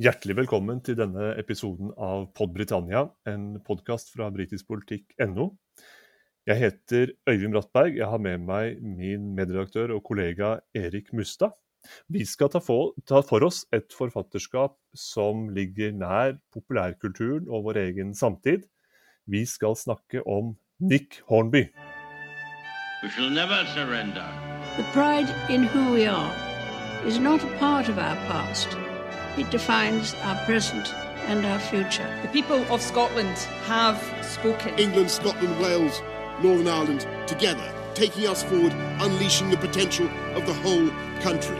Hjertelig 0.00 0.32
velkommen 0.38 0.78
til 0.80 0.94
denne 0.96 1.34
episoden 1.36 1.90
av 2.00 2.22
Pod 2.32 2.54
Britannia, 2.54 3.02
en 3.28 3.58
podkast 3.60 4.14
fra 4.14 4.30
britiskpolitikk.no. 4.32 5.50
Jeg 6.48 6.56
heter 6.56 7.12
Øyvind 7.28 7.52
Brattberg. 7.52 7.98
Jeg 7.98 8.08
har 8.08 8.22
med 8.24 8.46
meg 8.48 8.78
min 8.80 9.26
medredaktør 9.36 9.92
og 9.98 10.00
kollega 10.08 10.54
Erik 10.72 11.12
Mustad. 11.12 11.52
Vi 12.08 12.24
skal 12.24 12.48
ta 12.48 12.64
for, 12.64 12.94
ta 13.04 13.20
for 13.20 13.44
oss 13.44 13.66
et 13.76 13.92
forfatterskap 13.92 14.78
som 14.96 15.50
ligger 15.52 15.92
nær 15.92 16.38
populærkulturen 16.56 17.50
og 17.52 17.68
vår 17.68 17.84
egen 17.84 18.16
samtid. 18.16 18.64
Vi 19.28 19.44
skal 19.44 19.76
snakke 19.76 20.24
om 20.24 20.54
Nick 20.80 21.20
Hornby. 21.28 21.66
We 23.02 23.12
shall 23.12 23.28
never 23.28 23.68
surrender. 23.76 24.24
The 24.78 24.88
pride 24.96 25.28
in 25.52 25.68
who 25.68 25.92
we 25.92 26.08
are 26.08 26.32
is 27.04 27.20
not 27.20 27.44
a 27.44 27.58
part 27.58 27.90
of 27.90 27.98
our 27.98 28.16
past. 28.32 28.89
It 29.38 29.50
defines 29.50 30.14
our 30.22 30.36
present 30.44 30.92
and 31.28 31.46
our 31.46 31.60
future. 31.60 32.08
The 32.22 32.28
people 32.28 32.64
of 32.72 32.82
Scotland 32.82 33.36
have 33.66 33.98
spoken. 34.24 34.76
England, 34.78 35.10
Scotland, 35.10 35.60
Wales, 35.60 36.02
Northern 36.42 36.66
Ireland 36.66 37.06
together, 37.26 37.72
taking 37.94 38.26
us 38.26 38.42
forward, 38.42 38.72
unleashing 39.00 39.50
the 39.50 39.56
potential 39.56 40.08
of 40.34 40.46
the 40.46 40.54
whole 40.54 40.90
country. 41.22 41.56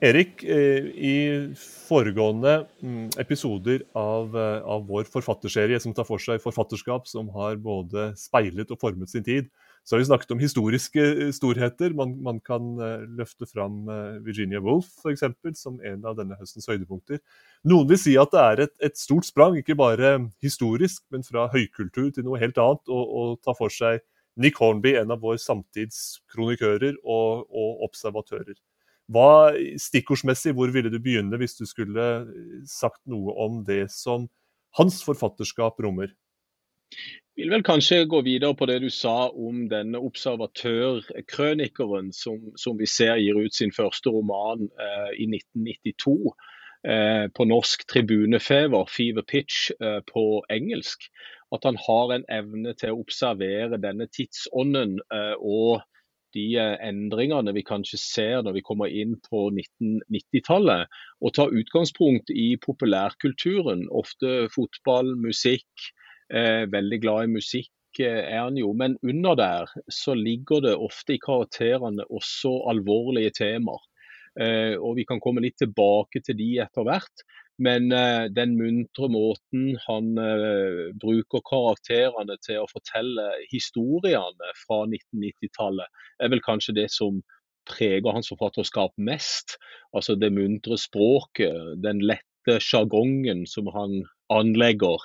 Erik, 0.00 0.44
eh, 0.44 0.84
i 0.94 1.54
foregående 1.88 2.66
mm, 2.82 3.08
episoder 3.18 3.82
av, 3.92 4.36
eh, 4.36 4.62
av 4.62 4.84
vår 4.86 5.08
forfatterserie 5.10 5.80
som 5.80 5.94
tar 5.94 6.06
for 6.06 6.22
seg 6.22 6.38
forfatterskap 6.44 7.08
som 7.10 7.32
har 7.34 7.56
både 7.56 8.12
speilet 8.20 8.70
og 8.70 8.78
formet 8.78 9.10
sin 9.10 9.26
tid, 9.26 9.48
så 9.88 9.96
har 9.96 10.02
vi 10.02 10.08
snakket 10.10 10.34
om 10.34 10.42
historiske 10.42 11.04
eh, 11.08 11.30
storheter. 11.32 11.94
Man, 11.96 12.12
man 12.24 12.42
kan 12.44 12.74
løfte 13.16 13.48
fram 13.48 13.88
Virginia 14.26 14.60
Woolf 14.60 14.90
f.eks. 15.00 15.24
som 15.56 15.80
en 15.80 16.04
av 16.04 16.18
denne 16.18 16.36
høstens 16.36 16.68
høydepunkter. 16.68 17.22
Noen 17.68 17.88
vil 17.88 18.00
si 18.00 18.18
at 18.20 18.34
det 18.34 18.44
er 18.44 18.64
et, 18.66 18.74
et, 18.84 19.00
stort 19.00 19.26
sprang, 19.30 19.56
ikke 19.56 19.78
bare 19.78 20.12
historisk, 20.44 21.06
men 21.14 21.24
fra 21.24 21.48
høykultur 21.54 22.12
til 22.12 22.28
noe 22.28 22.40
helt 22.42 22.60
annet, 22.60 22.84
å 22.92 23.32
ta 23.40 23.56
for 23.56 23.72
seg 23.72 24.04
Nick 24.38 24.60
Hornby, 24.60 24.94
en 25.00 25.10
av 25.10 25.22
vår 25.24 25.40
samtids 25.42 26.20
kronikører 26.30 26.94
og, 27.02 27.48
og 27.50 27.86
observatører. 27.88 28.54
Hva, 29.08 29.54
stikkordsmessig, 29.80 30.52
hvor 30.54 30.70
ville 30.72 30.92
du 30.92 30.98
begynne 31.00 31.38
hvis 31.40 31.56
du 31.58 31.64
skulle 31.68 32.06
eh, 32.20 32.58
sagt 32.68 33.00
noe 33.08 33.34
om 33.40 33.62
det 33.66 33.86
som 33.94 34.28
hans 34.78 35.00
forfatterskap 35.04 35.80
rommer? 35.82 36.12
Vil 37.38 37.52
vel 37.54 37.62
kanskje 37.62 38.00
gå 38.10 38.18
videre 38.26 38.56
på 38.58 38.66
det 38.66 38.80
du 38.82 38.88
sa 38.90 39.28
om 39.30 39.68
denne 39.70 40.00
observatørkrønikeren 40.02 42.08
som, 42.10 42.40
som 42.58 42.74
vi 42.80 42.86
ser 42.90 43.14
gir 43.22 43.38
ut 43.38 43.54
sin 43.54 43.70
første 43.70 44.10
roman 44.10 44.64
eh, 44.66 45.12
i 45.22 45.28
1992. 45.30 46.32
Eh, 46.82 47.30
på 47.30 47.46
norsk 47.46 47.84
tribunefever, 47.92 48.90
fever 48.90 49.22
pitch 49.22 49.70
eh, 49.78 50.00
på 50.10 50.42
engelsk. 50.50 51.06
At 51.54 51.62
han 51.68 51.78
har 51.84 52.16
en 52.16 52.26
evne 52.40 52.74
til 52.80 52.96
å 52.96 53.04
observere 53.04 53.78
denne 53.86 54.10
tidsånden 54.10 54.98
eh, 54.98 55.36
og 55.38 55.86
de 56.34 56.48
eh, 56.58 56.74
endringene 56.88 57.54
vi 57.54 57.62
kanskje 57.70 58.02
ser 58.02 58.42
når 58.42 58.58
vi 58.58 58.64
kommer 58.66 58.90
inn 58.90 59.14
på 59.30 59.44
1990-tallet, 59.52 60.90
og 61.22 61.36
ta 61.38 61.46
utgangspunkt 61.46 62.34
i 62.34 62.58
populærkulturen. 62.66 63.86
Ofte 64.02 64.50
fotball, 64.58 65.14
musikk. 65.22 65.70
Eh, 66.28 66.64
veldig 66.68 67.00
glad 67.02 67.24
i 67.24 67.34
musikk 67.38 68.00
eh, 68.02 68.22
er 68.28 68.42
han 68.42 68.58
jo, 68.60 68.72
men 68.76 68.98
under 69.02 69.38
der 69.38 69.70
så 69.92 70.14
ligger 70.14 70.64
det 70.66 70.76
ofte 70.76 71.16
i 71.16 71.22
karakterene 71.22 72.04
også 72.12 72.52
alvorlige 72.72 73.32
temaer. 73.40 73.84
Eh, 74.38 74.76
og 74.76 74.96
Vi 74.98 75.06
kan 75.08 75.20
komme 75.24 75.42
litt 75.42 75.58
tilbake 75.58 76.22
til 76.24 76.38
de 76.38 76.50
etter 76.62 76.86
hvert. 76.86 77.24
Men 77.58 77.90
eh, 77.90 78.28
den 78.30 78.54
muntre 78.54 79.08
måten 79.10 79.72
han 79.88 80.12
eh, 80.22 80.92
bruker 81.02 81.42
karakterene 81.48 82.36
til 82.44 82.62
å 82.62 82.68
fortelle 82.70 83.24
historiene 83.50 84.52
fra 84.60 84.84
1990-tallet, 84.86 85.90
er 86.22 86.30
vel 86.30 86.44
kanskje 86.44 86.76
det 86.76 86.86
som 86.94 87.18
preger 87.68 88.14
hans 88.14 88.30
forfatterskap 88.30 88.94
mest. 89.10 89.58
Altså 89.90 90.14
det 90.14 90.30
muntre 90.36 90.78
språket, 90.78 91.74
den 91.82 92.04
lette 92.06 92.60
sjargongen 92.62 93.42
som 93.50 93.66
han 93.74 93.98
anlegger. 94.32 95.02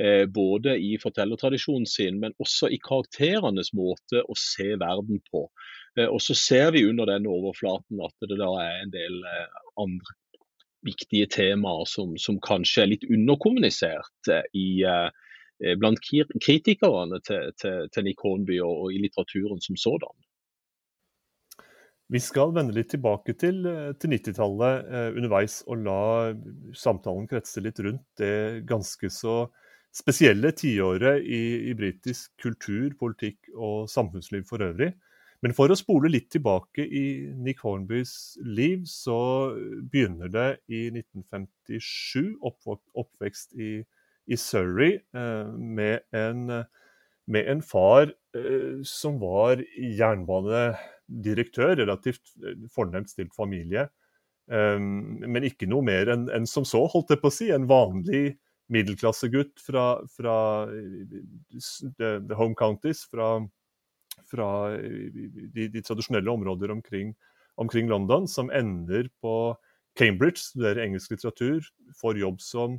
Eh, 0.00 0.26
både 0.28 0.74
i 0.76 0.98
fortellertradisjonen 1.00 1.86
sin, 1.88 2.18
men 2.20 2.34
også 2.42 2.68
i 2.68 2.76
karakterenes 2.84 3.70
måte 3.72 4.20
å 4.28 4.34
se 4.36 4.74
verden 4.76 5.22
på. 5.30 5.46
Eh, 5.96 6.04
og 6.04 6.20
så 6.20 6.36
ser 6.36 6.74
vi 6.74 6.84
under 6.84 7.08
den 7.08 7.28
overflaten 7.30 8.02
at 8.04 8.28
det 8.28 8.36
da 8.36 8.50
er 8.60 8.82
en 8.82 8.92
del 8.92 9.22
eh, 9.24 9.62
andre 9.80 10.18
viktige 10.84 11.30
temaer 11.32 11.88
som, 11.88 12.12
som 12.20 12.36
kanskje 12.44 12.84
er 12.84 12.90
litt 12.92 13.06
underkommunisert 13.08 14.28
i, 14.54 14.84
blant 15.80 15.98
kritikerne 16.04 17.18
til, 17.26 17.48
til, 17.58 17.88
til 17.90 18.06
Nick 18.06 18.22
Hornby 18.22 18.60
og, 18.60 18.84
og, 18.84 18.92
i 18.94 19.00
litteraturen 19.02 19.58
som 19.64 19.80
sådan. 19.80 20.14
Vi 22.12 22.20
skal 22.22 22.52
vende 22.54 22.74
litt 22.76 22.92
tilbake 22.92 23.34
til, 23.34 23.64
eh, 23.66 23.92
til 23.98 24.12
90-tallet 24.14 24.90
eh, 24.90 25.08
underveis 25.18 25.60
og 25.66 25.80
la 25.82 26.02
samtalen 26.76 27.26
kretse 27.30 27.62
litt 27.64 27.80
rundt 27.82 28.04
det 28.20 28.62
ganske 28.68 29.10
så 29.10 29.48
spesielle 29.96 30.52
tiåret 30.54 31.24
i, 31.24 31.70
i 31.70 31.74
britisk 31.74 32.34
kultur, 32.42 32.92
politikk 33.00 33.50
og 33.54 33.90
samfunnsliv 33.90 34.44
for 34.46 34.62
øvrig. 34.62 34.92
Men 35.44 35.54
for 35.56 35.70
å 35.70 35.76
spole 35.78 36.10
litt 36.10 36.30
tilbake 36.32 36.84
i 36.84 37.04
Nick 37.34 37.60
Hornbys 37.64 38.36
liv, 38.44 38.86
så 38.88 39.18
begynner 39.92 40.32
det 40.32 40.48
i 40.72 40.86
1957, 40.92 42.36
oppvekst 42.96 43.56
i, 43.60 43.70
i 44.26 44.38
Surrey, 44.40 44.96
eh, 45.14 45.52
med, 45.52 46.06
en, 46.16 46.46
med, 47.26 47.42
en, 47.52 47.62
far 47.62 48.10
eh, 48.36 48.82
som 48.86 49.20
var 49.22 49.62
jernbanedirektør, 51.08 51.76
relativt 51.82 52.34
eh, 52.42 52.66
fornemt 52.72 53.10
stilt 53.10 53.34
familie. 53.34 53.88
men 54.46 55.42
ikke 55.42 55.66
noe 55.66 55.82
mer 55.82 56.06
enn 56.06 56.28
en 56.30 56.44
som 56.46 56.62
så, 56.62 56.84
holdt 56.86 57.08
jeg 57.10 57.18
på 57.18 57.26
å 57.26 57.34
si. 57.34 57.48
En 57.50 57.64
vanlig 57.66 58.36
middelklassegutt 58.70 59.58
fra, 59.58 59.98
fra 60.06 60.36
the, 60.70 62.10
the 62.28 62.36
home 62.38 62.54
counties, 62.54 63.02
fra 63.10 63.40
fra 64.30 64.48
de, 64.76 65.68
de 65.68 65.82
tradisjonelle 65.84 66.30
områder 66.30 66.70
omkring, 66.70 67.14
omkring, 67.56 67.88
London, 67.88 68.28
som 68.28 68.50
ender 68.50 69.08
på 69.22 69.56
Cambridge, 69.98 70.42
studerer 70.42 70.84
engelsk 70.84 71.14
litteratur, 71.14 71.68
får 72.00 72.20
jobb 72.20 72.40
som, 72.44 72.78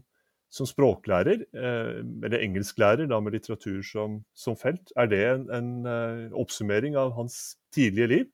som 0.53 0.69
språklærer, 0.69 1.45
eh, 1.57 2.01
eller 2.01 2.43
engelsklærer 2.43 3.09
da 3.09 3.19
med 3.23 3.37
litteratur 3.37 3.81
som, 3.85 4.21
som 4.37 4.57
felt. 4.59 4.93
Er 4.97 5.09
det 5.11 5.23
en, 5.25 5.47
en 5.49 6.33
oppsummering 6.37 6.97
av 6.99 7.16
hans 7.17 7.57
tidlige 7.77 8.09
liv? 8.13 8.25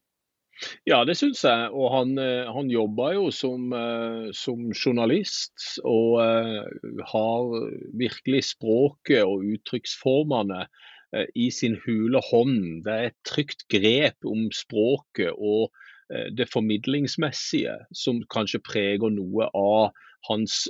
Ja, 0.87 1.01
det 1.07 1.17
syns 1.19 1.43
jeg. 1.43 1.69
Og 1.73 1.91
han, 1.91 2.15
eh, 2.21 2.49
han 2.55 2.69
jobber 2.71 3.15
jo 3.17 3.27
som, 3.33 3.73
uh, 3.73 4.29
som 4.37 4.71
journalist. 4.71 5.79
Og 5.83 6.21
uh, 6.23 7.03
har 7.11 7.53
virkelig 7.99 8.43
språket 8.53 9.23
og 9.25 9.45
uttrykksformene 9.55 10.65
Eh, 11.13 11.29
i 11.35 11.49
sin 11.51 11.77
hule 11.85 12.21
hånd. 12.31 12.83
Det 12.85 12.93
er 12.93 13.11
et 13.11 13.19
trygt 13.27 13.67
grep 13.71 14.25
om 14.25 14.47
språket 14.55 15.33
og 15.37 15.69
eh, 16.09 16.29
det 16.33 16.49
formidlingsmessige 16.49 17.75
som 17.93 18.23
kanskje 18.33 18.63
preger 18.65 19.13
noe 19.13 19.49
av 19.53 19.93
hans 20.29 20.69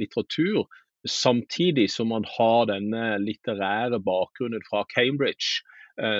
litteratur. 0.00 0.64
Samtidig 1.04 1.90
som 1.92 2.14
han 2.16 2.24
har 2.38 2.70
denne 2.70 3.18
litterære 3.20 4.00
bakgrunnen 4.00 4.64
fra 4.64 4.86
Cambridge, 4.88 5.60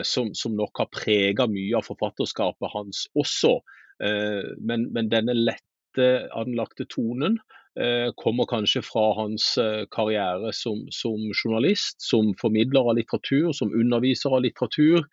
som, 0.09 0.31
som, 0.33 0.55
nok 0.57 0.79
har 0.81 0.87
prega 0.89 1.45
mye 1.53 1.77
av 1.77 1.85
forfatterskapet 1.85 2.71
hans 2.73 3.03
også. 3.13 3.59
Uh, 4.01 4.55
men, 4.57 4.87
men, 4.95 5.11
denne 5.13 5.35
lette, 5.37 6.07
anlagte 6.37 6.87
tonen 6.89 7.37
Eh, 7.81 8.11
kommer 8.17 8.47
kanskje 8.49 8.81
fra 8.81 9.11
hans 9.19 9.59
eh, 9.61 9.85
karriere 9.93 10.49
som, 10.57 10.87
som, 10.89 11.21
journalist, 11.37 12.01
som 12.01 12.31
formidler 12.41 12.89
av 12.89 12.97
litteratur, 12.97 13.51
som 13.53 13.75
underviser 13.75 14.33
av 14.33 14.41
litteratur. 14.47 15.05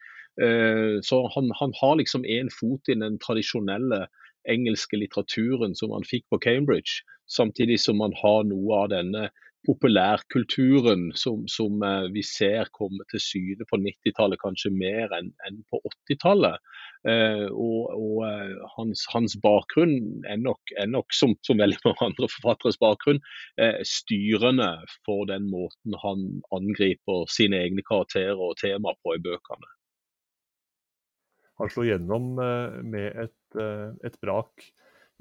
Eh, 0.41 1.01
så 1.03 1.19
han, 1.35 1.51
han 1.59 1.75
har 1.81 1.97
liksom 1.99 2.23
én 2.23 2.47
fot 2.55 2.87
i 2.87 2.95
den 2.95 3.17
tradisjonelle 3.19 4.05
engelske 4.47 4.95
litteraturen 5.01 5.75
som 5.75 5.91
han 5.91 6.07
fikk 6.07 6.23
på 6.31 6.39
Cambridge, 6.45 7.03
samtidig 7.27 7.81
som 7.83 7.99
han 7.99 8.15
har 8.21 8.47
noe 8.47 8.79
av 8.85 8.93
denne 8.95 9.27
populærkulturen 9.67 11.11
som, 11.15 11.45
som 11.47 11.83
vi 12.11 12.23
ser 12.27 12.71
komme 12.75 13.05
til 13.11 13.21
syne 13.23 13.67
på 13.69 13.79
90-tallet, 13.79 14.41
kanskje 14.41 14.73
mer 14.75 15.13
enn, 15.15 15.31
enn 15.47 15.61
på 15.71 15.79
80-tallet. 15.87 16.59
Eh, 17.03 17.49
og, 17.51 17.89
og 17.99 18.19
eh, 18.23 18.51
hans, 18.77 19.01
hans, 19.11 19.35
bakgrunn 19.43 20.23
er 20.29 20.37
nok, 20.39 20.71
er 20.79 20.87
nok 20.87 21.11
som, 21.11 21.33
som, 21.43 21.59
veldig 21.59 21.81
mange 21.83 22.05
andre 22.07 22.29
forfatteres 22.31 22.79
bakgrunn, 22.79 23.19
eh, 23.59 23.81
styrende 23.87 24.69
for 25.03 25.27
den 25.27 25.49
måten 25.51 25.97
han 25.99 26.29
angriper 26.55 27.27
sine 27.31 27.59
egne 27.65 27.83
karakterer 27.83 28.39
og 28.39 28.55
temaer 28.61 28.95
på 29.03 29.17
i 29.17 29.23
bøkene. 29.23 29.73
Han 31.59 31.69
slår 31.69 31.91
gjennom 31.91 32.31
med 32.89 33.19
et, 33.21 33.57
et 34.07 34.15
brak 34.23 34.63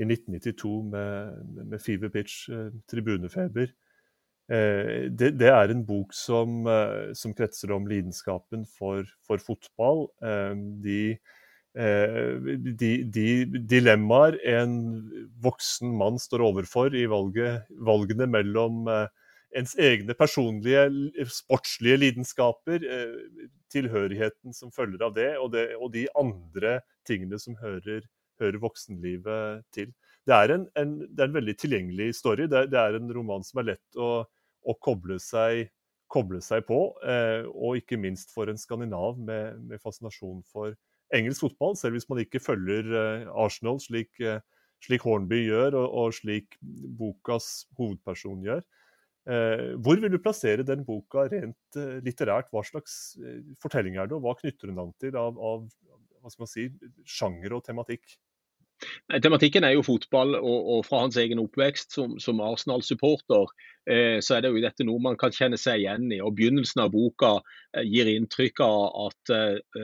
i 0.00 0.06
1992 0.06 0.70
med, 0.94 1.42
med 1.68 1.82
Fever 1.82 2.08
Pitch, 2.14 2.46
tribunefeber. 2.88 3.68
Det, 4.48 5.28
det, 5.38 5.48
er 5.48 5.70
en 5.70 5.84
bok 5.86 6.10
som, 6.12 6.66
som 7.16 7.32
kretser 7.32 7.70
om 7.72 7.86
lidenskapen 7.88 8.66
for, 8.68 9.06
for 9.24 9.40
fotball. 9.40 10.02
De, 10.82 11.14
de, 11.72 12.90
de, 13.14 13.26
dilemmaer 13.70 14.36
en 14.58 14.74
voksen 15.46 15.94
mann 15.96 16.20
står 16.20 16.44
overfor 16.50 16.92
i 16.98 17.06
valget, 17.08 17.70
valgene 17.86 18.28
mellom 18.28 18.90
ens 19.58 19.74
egne 19.80 20.14
personlige 20.16 20.86
sportslige 21.30 21.98
lidenskaper, 22.00 22.84
eh, 22.84 23.48
tilhørigheten 23.72 24.54
som 24.56 24.72
følger 24.72 25.04
av 25.06 25.14
det, 25.16 25.30
og, 25.38 25.52
det, 25.52 25.66
og 25.76 25.92
de 25.92 26.06
andre 26.18 26.80
tingene 27.08 27.38
som 27.40 27.56
hører, 27.60 28.04
hører 28.40 28.62
voksenlivet 28.62 29.64
til. 29.74 29.92
Det 30.28 30.34
er 30.36 30.54
en, 30.54 30.68
en, 30.78 30.94
det 31.02 31.18
er 31.18 31.30
en, 31.30 31.36
veldig 31.36 31.54
tilgjengelig 31.58 32.12
story. 32.18 32.46
Det 32.50 32.68
det 32.70 32.78
er, 32.78 32.98
en 32.98 33.10
roman 33.14 33.42
som 33.46 33.62
er 33.62 33.72
lett 33.72 33.98
å, 33.98 34.10
å 34.22 34.74
koble, 34.82 35.18
seg, 35.22 35.66
koble, 36.12 36.42
seg, 36.44 36.64
på. 36.68 36.80
Eh, 37.02 37.48
og 37.50 37.80
ikke 37.80 37.98
minst 38.00 38.34
for 38.34 38.50
en 38.50 38.60
skandinav 38.60 39.18
med, 39.18 39.58
med, 39.66 39.82
fascinasjon 39.82 40.44
for 40.52 40.76
engelsk 41.12 41.48
fotball, 41.48 41.74
selv 41.76 41.98
hvis 41.98 42.08
man 42.08 42.22
ikke 42.22 42.42
følger 42.42 42.94
eh, 43.00 43.26
Arsenal 43.34 43.82
slik, 43.82 44.14
eh, 44.22 44.38
slik 44.84 45.02
Hornby 45.06 45.42
gjør, 45.42 45.74
og, 45.82 45.88
og, 45.90 46.14
slik 46.16 46.56
bokas 46.62 47.66
hovedperson 47.78 48.46
gjør. 48.46 48.62
Eh, 49.22 49.68
hvor 49.82 50.00
vil 50.02 50.10
du 50.10 50.18
plassere 50.22 50.64
den 50.66 50.86
boka 50.86 51.28
rent 51.30 51.78
eh, 51.78 51.98
litterært? 52.02 52.48
Hva 52.50 52.62
slags 52.66 53.16
eh, 53.22 53.42
fortelling 53.62 53.98
er 53.98 54.10
det, 54.10 54.16
og 54.18 54.24
hva 54.24 54.38
knytter 54.38 54.70
den 54.70 54.80
an 54.82 54.94
til 55.02 55.18
av, 55.18 55.38
av 55.38 56.46
si, 56.50 56.70
sjanger 57.06 57.58
og 57.58 57.66
tematikk? 57.66 58.16
Tematikken 59.22 59.64
er 59.64 59.76
jo 59.76 59.84
fotball, 59.86 60.34
og, 60.38 60.70
og 60.76 60.86
fra 60.86 61.02
hans 61.04 61.18
egen 61.20 61.40
oppvekst 61.42 61.94
som, 61.94 62.16
som 62.22 62.40
Arsenal-supporter, 62.44 63.50
eh, 63.90 64.18
så 64.24 64.36
er 64.36 64.44
det 64.44 64.52
jo 64.52 64.62
dette 64.64 64.86
noe 64.88 65.02
man 65.02 65.18
kan 65.20 65.34
kjenne 65.34 65.58
seg 65.60 65.82
igjen 65.82 66.08
i. 66.12 66.20
og 66.24 66.36
Begynnelsen 66.38 66.84
av 66.84 66.92
boka 66.94 67.34
eh, 67.38 67.84
gir 67.86 68.10
inntrykk 68.10 68.62
av 68.64 68.78
at 69.06 69.34
eh, 69.36 69.82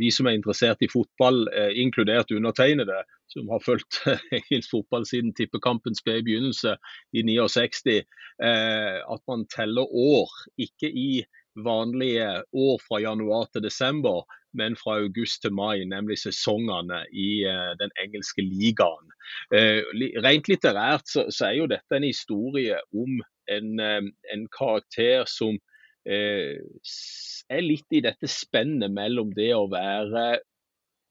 vi 0.00 0.10
som 0.14 0.28
er 0.28 0.38
interessert 0.38 0.84
i 0.84 0.90
fotball, 0.92 1.46
inkludert 1.74 2.34
undertegnede, 2.34 3.02
som 3.32 3.48
har 3.50 3.64
fulgt 3.64 4.02
engelsk 4.38 4.70
fotball 4.74 5.08
siden 5.08 5.34
tippekampens 5.36 6.04
begynnelse 6.06 6.76
i 7.16 7.24
69, 7.26 8.04
at 8.36 9.22
man 9.30 9.46
teller 9.48 9.88
år, 9.88 10.30
ikke 10.60 10.90
i 10.92 11.24
vanlige 11.56 12.42
år 12.52 12.80
fra 12.84 13.00
januar 13.00 13.48
til 13.52 13.64
desember, 13.64 14.24
men 14.58 14.76
fra 14.78 14.98
august 15.02 15.42
til 15.44 15.54
mai, 15.56 15.84
nemlig 15.88 16.18
sesongene 16.22 17.02
i 17.12 17.44
uh, 17.48 17.72
den 17.80 17.92
engelske 18.02 18.44
ligaen. 18.44 19.14
Uh, 19.54 19.82
rent 20.24 20.50
litterært 20.50 21.08
så, 21.10 21.26
så, 21.30 21.50
er 21.50 21.60
jo 21.60 21.70
dette 21.70 21.98
en 21.98 22.06
historie 22.06 22.78
om 22.94 23.20
en, 23.52 23.72
um, 23.80 24.12
en 24.34 24.46
karakter 24.54 25.26
som 25.30 25.58
er 26.06 27.62
litt 27.66 27.96
i 27.98 27.98
dette 28.04 28.28
spennet 28.30 28.92
mellom 28.94 29.32
det 29.34 29.48
å 29.56 29.64
være 29.66 30.36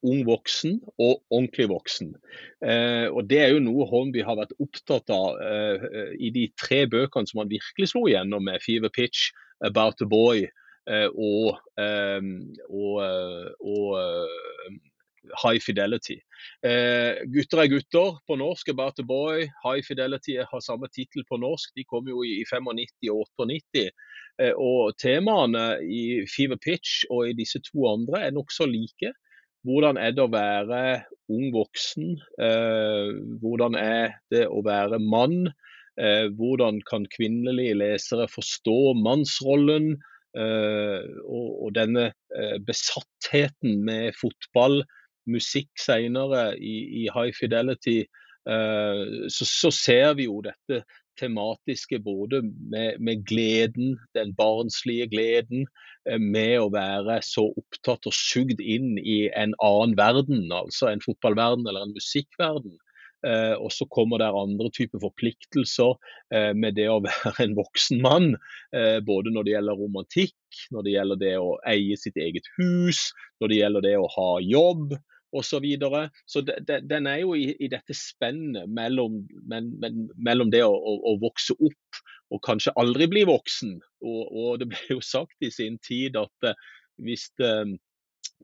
ung 0.05 0.25
voksen 0.27 0.77
og 0.95 1.21
ordentlig 1.33 1.67
voksen. 1.71 2.13
Eh, 2.63 3.07
og 3.09 3.27
Det 3.29 3.39
er 3.41 3.53
jo 3.53 3.63
noe 3.63 3.87
Hornby 3.89 4.23
har 4.25 4.37
vært 4.39 4.55
opptatt 4.61 5.09
av 5.13 5.39
eh, 5.41 6.13
i 6.19 6.31
de 6.35 6.47
tre 6.59 6.85
bøkene 6.89 7.29
som 7.29 7.43
han 7.43 7.51
virkelig 7.51 7.91
slo 7.91 8.05
igjennom 8.09 8.45
med 8.45 8.63
Fever 8.65 8.93
Pitch, 8.93 9.31
About 9.65 10.01
a 10.03 10.07
Boy 10.09 10.45
Eh, 10.45 10.64
og, 10.85 11.57
ehm, 11.81 12.53
og, 12.69 12.99
eh, 13.03 13.47
og 13.59 13.95
eh, 13.99 14.75
High 15.41 15.59
Fidelity. 15.59 16.19
gutter 17.33 17.63
er 17.63 17.69
gutter 17.71 18.19
på 18.27 18.35
norsk. 18.37 18.69
About 18.69 18.99
a 18.99 19.03
Boy. 19.03 19.47
High 19.63 19.81
Fidelity 19.81 20.37
har 20.37 20.61
samme 20.61 20.87
tittel 20.93 21.25
på 21.25 21.39
norsk. 21.41 21.71
De 21.75 21.83
kom 21.83 22.05
jo 22.07 22.21
i 22.21 22.43
95 22.45 23.09
og 23.09 23.25
98. 23.33 23.89
og 24.61 24.93
temaene 25.01 25.79
i 25.81 26.27
Fever 26.29 26.59
Pitch 26.61 27.07
og 27.09 27.31
i 27.31 27.33
disse 27.33 27.57
to 27.65 27.87
andre 27.89 28.27
er 28.27 28.37
nokså 28.37 28.69
like. 28.69 29.15
Hvordan 29.65 29.97
er 29.97 30.13
det 30.13 30.21
å 30.21 30.29
være 30.29 30.81
ung 31.33 31.49
voksen? 31.55 32.19
hvordan 33.41 33.73
er 33.81 34.19
det 34.29 34.45
å 34.45 34.61
være 34.61 35.01
mann? 35.01 35.47
hvordan 36.37 36.83
kan 36.85 37.07
kvinnelige 37.17 37.79
lesere 37.81 38.27
forstå 38.29 38.93
mannsrollen? 39.01 39.95
Eh, 40.35 41.03
og, 41.23 41.49
og, 41.63 41.69
denne 41.77 42.09
eh, 42.35 42.57
besattheten 42.67 43.79
med 43.87 44.11
fotball, 44.19 44.81
musikk 45.31 45.71
senere 45.79 46.51
i, 46.59 46.75
i 47.01 47.07
High 47.13 47.31
Fidelity, 47.37 48.01
eh, 48.03 49.03
så, 49.31 49.47
så, 49.47 49.71
ser 49.71 50.17
vi 50.19 50.27
jo 50.27 50.41
dette 50.45 50.83
tematiske 51.15 52.01
både 52.03 52.41
med, 52.43 52.99
med, 52.99 53.23
gleden, 53.29 53.95
den 54.17 54.35
barnslige 54.35 55.07
gleden, 55.13 55.69
med 56.21 56.59
å 56.59 56.67
være 56.69 57.15
så 57.25 57.47
opptatt 57.57 58.05
og 58.05 58.13
sugd 58.13 58.59
inn 58.61 58.99
i 58.99 59.23
en 59.33 59.55
annen 59.63 59.95
verden, 59.97 60.51
altså 60.53 60.91
en 60.91 61.01
fotballverden 61.01 61.63
eller 61.65 61.87
en 61.87 61.95
musikkverden. 61.95 62.75
Eh, 63.25 63.55
og 63.57 63.71
så 63.73 63.87
kommer 63.89 64.21
det 64.21 64.27
andre 64.29 64.69
typer 64.73 65.01
forpliktelser 65.01 65.95
eh, 66.35 66.51
med 66.53 66.77
det 66.77 66.87
å 66.91 66.99
være 67.07 67.47
en 67.47 67.57
voksen 67.57 68.03
mann. 68.03 68.35
Eh, 68.75 68.99
både 69.05 69.33
når 69.33 69.47
det 69.47 69.55
gjelder 69.55 69.81
romantikk, 69.81 70.61
når 70.75 70.85
det 70.85 70.95
gjelder 70.95 71.21
det 71.23 71.33
å 71.41 71.55
eie 71.71 71.97
sitt 71.99 72.19
eget 72.21 72.47
hus, 72.59 73.09
når 73.41 73.51
det 73.51 73.59
gjelder 73.61 73.85
det 73.87 73.97
å 73.99 74.07
ha 74.17 74.31
jobb 74.45 74.97
Og 75.35 75.43
Så, 75.43 75.59
videre. 75.59 76.11
så 76.25 76.39
de, 76.47 76.53
de, 76.63 76.77
den 76.87 77.07
er 77.11 77.17
jo 77.19 77.33
i, 77.35 77.49
i 77.59 77.67
dette 77.67 77.91
spennet 77.97 78.69
mellom, 78.71 79.17
men, 79.51 79.73
men, 79.81 80.05
mellom 80.15 80.51
det 80.53 80.61
å, 80.63 80.71
å, 80.71 80.93
å, 81.11 81.17
vokse 81.19 81.51
opp 81.59 81.99
og 82.31 82.39
kanskje 82.45 82.71
aldri 82.79 83.09
bli 83.11 83.25
voksen. 83.27 83.73
Og, 84.05 84.21
og 84.31 84.61
det 84.61 84.69
ble 84.71 84.79
jo 84.93 85.01
sagt 85.03 85.43
i 85.43 85.51
sin 85.51 85.75
tid 85.83 86.15
at 86.15 86.53
hvis 87.03 87.27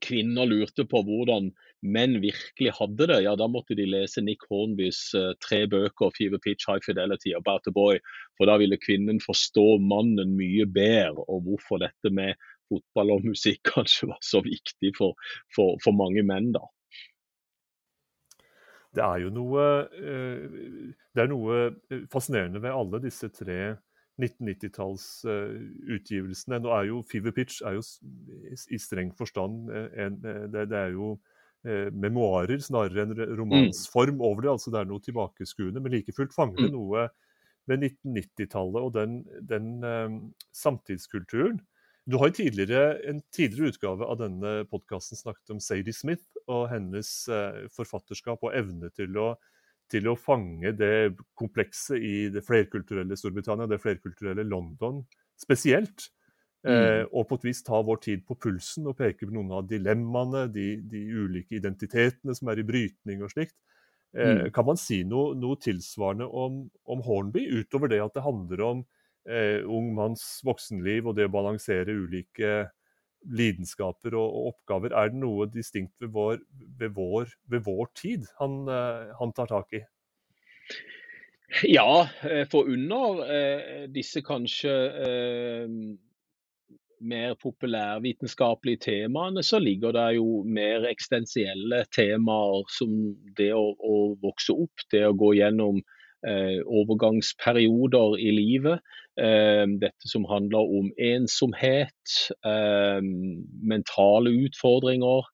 kvinner 0.02 0.48
lurte 0.50 0.86
på 0.90 1.02
hvordan 1.06 1.52
menn 1.82 2.18
virkelig 2.22 2.74
hadde 2.78 3.08
det, 3.10 3.20
ja 3.26 3.34
da 3.38 3.48
måtte 3.50 3.76
de 3.78 3.88
lese 3.90 4.22
Nick 4.24 4.46
Hornbys 4.50 5.00
uh, 5.18 5.32
tre 5.44 5.64
bøker, 5.70 6.14
Fever 6.18 6.42
Pitch, 6.42 6.68
High 6.70 6.84
Fidelity 6.86 7.34
og 7.36 7.42
About 7.42 7.70
a 7.70 7.74
Boy. 7.76 8.02
For 8.38 8.50
da 8.50 8.58
ville 8.62 8.80
kvinnen 8.82 9.22
forstå 9.24 9.66
mannen 9.84 10.36
mye 10.38 10.68
bedre, 10.70 11.26
og 11.28 11.48
hvorfor 11.48 11.82
dette 11.84 12.14
med 12.14 12.38
fotball 12.72 13.16
og 13.18 13.26
musikk 13.32 13.64
kanskje 13.74 14.12
var 14.12 14.22
så 14.26 14.44
viktig 14.46 14.94
for, 14.98 15.18
for, 15.56 15.78
for 15.84 15.98
mange 15.98 16.24
menn. 16.26 16.52
da. 16.56 16.66
Det 18.92 19.04
er 19.06 19.24
jo 19.24 19.32
noe, 19.34 19.70
uh, 19.88 20.92
det 21.16 21.24
er 21.24 21.32
noe 21.32 21.62
eh, 21.92 22.04
fascinerende 22.12 22.62
ved 22.64 22.76
alle 22.76 23.00
disse 23.04 23.30
tre 23.32 23.62
1990-tallsutgivelsene. 24.20 26.56
Uh, 26.58 26.64
Nå 26.64 26.70
er 26.76 26.84
jo 26.90 26.98
Fever 27.08 27.32
Pitch 27.36 27.62
er 27.66 27.74
jo 27.78 27.84
i 28.52 28.78
streng 28.82 29.12
forstand 29.18 29.54
en, 29.72 30.22
det, 30.22 30.70
det, 30.72 30.78
er 30.78 30.92
jo 30.98 31.08
eh, 31.68 31.90
memoarer 31.94 32.60
snarere 32.64 33.02
enn 33.06 33.16
romansform 33.40 34.16
mm. 34.20 34.26
over 34.28 34.42
det. 34.46 34.54
altså 34.56 34.70
Det 34.74 34.80
er 34.82 34.90
noe 34.92 35.06
tilbakeskuende, 35.06 35.80
men 35.82 35.92
like 35.96 36.12
fullt 36.18 36.34
fanger 36.36 36.60
det 36.66 36.72
mm. 36.72 36.78
noe 36.78 37.00
ved 37.70 37.78
1990-tallet 37.88 38.82
og 38.82 38.92
den, 38.96 39.12
den 39.48 39.66
um, 39.86 40.34
samtidskulturen. 40.56 41.58
Du 42.10 42.18
har 42.18 42.28
i 42.32 42.34
tidligere, 42.34 42.98
en 43.08 43.22
tidligere 43.34 43.70
utgave 43.76 44.04
av 44.10 44.18
denne 44.24 44.52
podkasten 44.72 45.18
snakket 45.20 45.54
om 45.54 45.60
Sadie 45.62 45.94
Smith 45.94 46.26
og 46.50 46.64
hennes 46.72 47.10
uh, 47.30 47.70
forfatterskap 47.76 48.42
og 48.42 48.56
evne 48.58 48.90
til 48.98 49.12
å 49.22 49.28
til 49.92 50.08
å 50.10 50.18
fange 50.20 50.74
det 50.78 51.12
komplekse 51.38 52.00
i 52.00 52.30
det 52.34 52.44
flerkulturelle 52.48 53.18
Storbritannia, 53.20 53.70
det 53.70 53.82
flerkulturelle 53.84 54.46
London 54.48 55.02
spesielt. 55.40 56.10
Mm. 56.62 56.76
Eh, 56.76 57.04
og 57.10 57.26
på 57.28 57.40
et 57.40 57.48
vis 57.50 57.64
ta 57.66 57.80
vår 57.82 58.02
tid 58.04 58.24
på 58.28 58.38
pulsen 58.38 58.86
og 58.90 59.00
peke 59.00 59.26
på 59.26 59.34
noen 59.34 59.52
av 59.58 59.68
dilemmaene, 59.70 60.46
de, 60.54 60.76
de 60.86 61.02
ulike 61.10 61.58
identitetene 61.58 62.36
som 62.38 62.52
er 62.52 62.62
i 62.62 62.68
brytning 62.68 63.24
og 63.26 63.34
slikt. 63.34 63.58
Eh, 64.18 64.44
mm. 64.44 64.52
Kan 64.56 64.68
man 64.68 64.80
si 64.80 65.02
noe, 65.08 65.34
noe 65.40 65.60
tilsvarende 65.62 66.28
om, 66.28 66.66
om, 66.86 67.06
Hornby, 67.06 67.48
utover 67.62 67.92
det 67.92 68.02
at 68.04 68.14
det 68.18 68.26
handler 68.26 68.66
om 68.68 68.84
eh, 69.30 69.64
ung 69.66 69.94
manns 69.98 70.26
voksenliv 70.46 71.10
og 71.10 71.18
det 71.18 71.30
å 71.30 71.34
balansere 71.34 71.96
ulike 71.96 72.70
lidenskaper 73.30 74.16
og, 74.18 74.28
og, 74.28 74.54
oppgaver. 74.54 74.96
Er 74.98 75.12
det 75.12 75.22
noe 75.22 75.48
distinkt 75.52 75.94
ved 76.02 76.14
vår, 76.16 76.40
ved 76.80 76.96
vår, 76.98 77.34
ved 77.52 77.66
vår 77.68 77.92
tid 77.98 78.30
han, 78.40 78.64
uh, 78.70 79.12
han, 79.20 79.34
tar 79.38 79.52
tak 79.52 79.78
i? 79.78 79.84
Ja, 81.68 82.08
eh, 82.24 82.46
for 82.48 82.70
under 82.72 83.22
uh, 83.28 83.84
disse 83.92 84.24
kanskje 84.24 84.72
mer 87.02 87.34
populærvitenskapelige 87.42 88.78
temaene, 88.86 89.44
så 89.44 89.60
ligger 89.60 89.92
det 89.96 90.08
jo 90.20 90.44
mer 90.46 90.86
eksistensielle 90.90 91.84
temaer 91.96 92.68
som 92.70 92.94
det 93.38 93.50
å, 93.58 93.72
å, 93.74 93.96
vokse 94.22 94.54
opp, 94.54 94.86
det 94.94 95.02
å 95.08 95.16
gå 95.18 95.34
gjennom 95.40 95.82
overgangsperioder 96.22 98.18
i 98.22 98.32
livet. 98.36 98.84
Eh, 99.20 99.66
dette 99.82 100.08
som 100.08 100.26
handler 100.30 100.70
om 100.80 100.92
ensomhet, 100.98 102.16
eh, 102.46 103.02
mentale 103.74 104.30
utfordringer. 104.46 105.26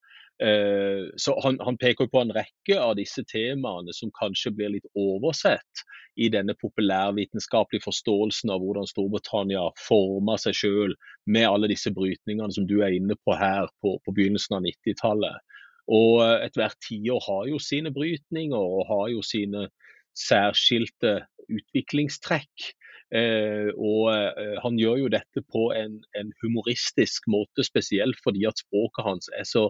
Eh, 0.44 1.10
så 1.18 1.34
han, 1.44 1.58
han, 1.66 1.78
peker 1.78 2.08
på 2.14 2.22
en 2.22 2.34
rekke 2.34 2.76
av 2.78 2.96
disse 3.00 3.24
temaene 3.26 3.94
som 3.94 4.12
kanskje 4.14 4.52
blir 4.54 4.70
litt 4.76 4.86
oversett 4.94 5.82
i 6.18 6.30
denne 6.30 6.54
populærvitenskapelige 6.62 7.86
forståelsen 7.88 8.52
av 8.54 8.62
hvordan 8.62 8.86
Storbritannia 8.90 9.64
former 9.82 10.38
seg 10.42 10.58
selv 10.60 11.10
med 11.26 11.48
alle 11.50 11.70
disse 11.72 11.90
brytningene 11.94 12.54
som 12.54 12.68
du 12.70 12.80
er 12.86 12.94
inne 13.00 13.18
på 13.26 13.34
her 13.38 13.66
på, 13.82 13.98
på 14.06 14.14
begynnelsen 14.14 14.60
av 14.60 14.66
90-tallet. 14.66 15.42
Og 15.88 16.22
eh, 16.22 16.46
ethvert 16.46 16.78
tiår 16.86 17.22
har 17.30 17.50
jo 17.54 17.62
sine 17.64 17.94
brytninger 17.96 18.58
og 18.58 18.86
har 18.92 19.08
jo 19.16 19.26
sine 19.26 19.70
særskilte 20.18 21.22
utviklingstrekk. 21.48 22.72
Eh, 23.16 23.70
og 23.80 24.10
eh, 24.12 24.58
han 24.64 24.80
gjør 24.80 25.04
jo 25.06 25.12
dette 25.14 25.44
på 25.54 25.70
en, 25.76 26.02
en, 26.20 26.34
humoristisk 26.42 27.30
måte, 27.32 27.64
spesielt 27.64 28.20
fordi 28.24 28.44
at 28.50 28.60
språket 28.60 29.08
hans 29.08 29.30
er 29.32 29.48
så 29.48 29.70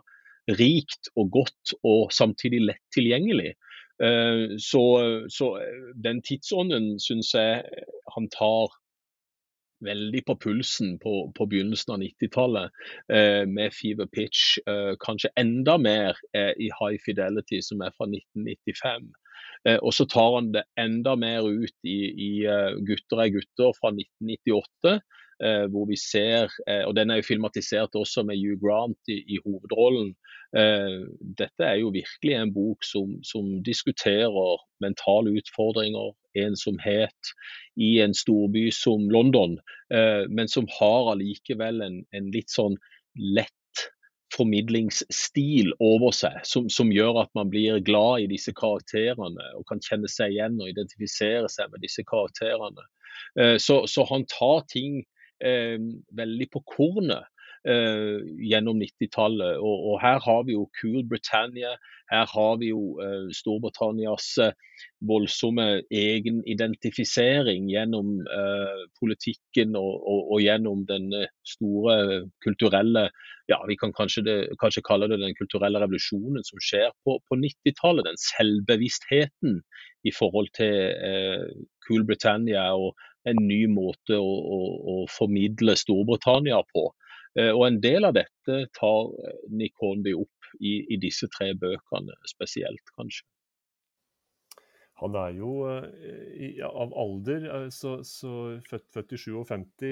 rikt 0.57 1.11
og 1.19 1.29
godt 1.35 1.75
og 1.85 2.09
samtidig 2.15 2.63
lett 2.65 2.83
tilgjengelig. 2.95 3.53
Eh, 4.01 4.57
så, 4.57 4.83
så, 5.29 5.51
den 6.01 6.23
tidsånden 6.25 6.95
syns 7.03 7.33
jeg 7.37 7.85
han 8.15 8.29
tar 8.33 8.73
veldig 9.85 10.23
på 10.25 10.35
pulsen 10.41 10.95
på, 11.01 11.13
på 11.37 11.45
begynnelsen 11.49 11.93
av 11.93 12.01
90-tallet 12.01 12.83
eh, 13.13 13.43
med 13.49 13.73
Fever 13.75 14.09
Pitch. 14.09 14.57
Eh, 14.65 14.93
kanskje 15.03 15.33
enda 15.37 15.77
mer 15.77 16.17
eh, 16.33 16.53
i 16.57 16.71
High 16.79 16.97
Fidelity, 17.05 17.61
som 17.61 17.83
er 17.85 17.93
fra 17.97 18.09
1995. 18.09 19.11
Eh, 19.65 19.79
og 19.81 19.93
så 19.95 20.05
tar 20.09 20.35
han 20.37 20.51
det 20.55 20.65
enda 20.79 21.15
mer 21.19 21.47
ut 21.47 21.77
i, 21.87 21.99
i 22.13 22.31
uh, 22.47 22.77
'Gutter 22.77 23.23
er 23.23 23.33
gutter' 23.35 23.77
fra 23.79 23.93
1998. 23.93 24.99
Uh, 25.37 25.67
hvor 25.69 25.85
vi 25.85 25.93
ser, 26.01 26.49
og 26.87 26.95
Den 26.97 27.11
er 27.11 27.19
jo 27.19 27.27
filmatisert 27.27 27.93
også 27.93 28.23
med 28.25 28.39
Hugh 28.41 28.57
Grant 28.57 29.11
i, 29.13 29.19
i 29.35 29.37
hovedrollen. 29.45 30.15
dette 31.37 31.63
er 31.63 31.75
jo 31.77 31.91
virkelig 31.93 32.33
en 32.33 32.53
bok 32.55 32.81
som, 32.81 33.19
som 33.21 33.59
diskuterer 33.61 34.63
mentale 34.81 35.35
utfordringer, 35.37 36.15
ensomhet, 36.33 37.31
i 37.75 37.99
en 38.01 38.15
storby 38.17 38.71
som 38.71 39.09
London, 39.13 39.59
men 40.31 40.47
som 40.47 40.65
har 40.79 41.11
allikevel 41.11 41.83
en, 41.85 41.99
en 42.15 42.31
litt 42.33 42.49
sånn 42.49 42.79
lett 43.37 43.56
formidlingsstil 44.35 45.71
over 45.83 46.11
seg 46.15 46.39
som, 46.47 46.67
som, 46.73 46.91
gjør 46.91 47.21
at 47.23 47.31
man 47.37 47.51
blir 47.51 47.79
glad 47.85 48.25
i 48.25 48.29
disse 48.31 48.53
karakterene 48.57 49.51
og 49.55 49.65
kan 49.69 49.81
kjenne 49.83 50.09
seg 50.11 50.35
igjen 50.35 50.59
og 50.59 50.71
identifisere 50.71 51.47
seg 51.51 51.71
med 51.71 51.83
disse 51.85 52.03
karakterene. 52.07 52.83
Eh, 53.39 53.55
så, 53.61 53.81
så 53.87 54.05
han 54.09 54.27
tar 54.31 54.65
ting 54.71 55.01
eh, 55.43 55.79
veldig 56.17 56.49
på 56.53 56.63
kornet 56.75 57.27
eh, 57.65 58.17
gjennom 58.51 58.81
90-tallet. 58.81 59.57
Og, 59.57 59.77
og, 59.91 59.95
her 60.01 60.19
har 60.23 60.43
vi 60.47 60.57
jo 60.57 60.67
Cool 60.79 61.05
Britannia, 61.09 61.75
her 62.11 62.27
har 62.31 62.57
vi 62.61 62.69
jo 62.71 62.81
eh, 63.03 63.27
Storbritannias 63.35 64.27
eh, 64.39 64.53
voldsomme 65.09 65.65
egenidentifisering 65.91 67.67
gjennom 67.71 68.21
eh, 68.23 68.83
politikken 68.99 69.75
og, 69.75 69.95
og, 70.07 70.21
og, 70.31 70.37
gjennom 70.43 70.85
den 70.87 71.09
store 71.47 71.97
kulturelle 72.45 73.09
ja, 73.47 73.59
Vi 73.67 73.77
kan 73.79 73.93
kanskje, 73.95 74.23
det, 74.27 74.37
kanskje, 74.59 74.83
kalle 74.83 75.07
det 75.07 75.21
den 75.21 75.35
kulturelle 75.39 75.79
revolusjonen 75.79 76.43
som 76.43 76.59
skjer 76.59 76.89
på, 77.07 77.15
på 77.27 77.37
90-tallet. 77.39 78.03
Den 78.03 78.19
selvbevisstheten 78.19 79.61
i 80.03 80.11
forhold 80.11 80.51
til 80.57 81.61
Cool 81.87 82.03
Britannia 82.03 82.65
og 82.75 82.99
en 83.27 83.39
ny 83.47 83.61
måte 83.71 84.19
å, 84.19 84.33
å, 84.57 84.59
å 84.91 84.95
formidle 85.11 85.77
Storbritannia 85.79 86.59
på. 86.73 86.89
Eh, 87.37 87.53
og 87.53 87.67
En 87.67 87.79
del 87.83 88.07
av 88.07 88.15
dette 88.17 88.59
tar 88.77 89.13
eh, 89.21 89.39
Nick 89.53 89.77
Hornby 89.81 90.15
opp 90.17 90.51
i, 90.57 90.79
i 90.93 90.99
disse 91.01 91.29
tre 91.33 91.51
bøkene 91.59 92.15
spesielt, 92.29 92.93
kanskje. 92.97 93.27
Han 94.97 95.13
er 95.21 95.35
jo 95.37 95.51
eh, 95.69 96.63
av 96.65 96.95
alder 96.97 97.67
så, 97.73 97.99
så 98.07 98.31
født, 98.65 98.87
født 98.95 99.13
i 99.13 99.19
57, 99.27 99.91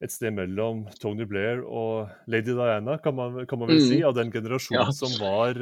et 0.00 0.14
sted 0.14 0.32
mellom 0.32 0.84
Tony 1.02 1.26
Blair 1.28 1.64
og 1.66 2.12
Lady 2.30 2.54
Diana, 2.54 3.00
kan 3.02 3.18
man, 3.18 3.42
kan 3.50 3.60
man 3.60 3.72
vel 3.72 3.82
mm. 3.82 3.88
si, 3.90 3.98
av 4.06 4.14
den 4.16 4.30
generasjonen 4.32 4.86
ja. 4.86 4.94
som 4.96 5.12
var, 5.20 5.58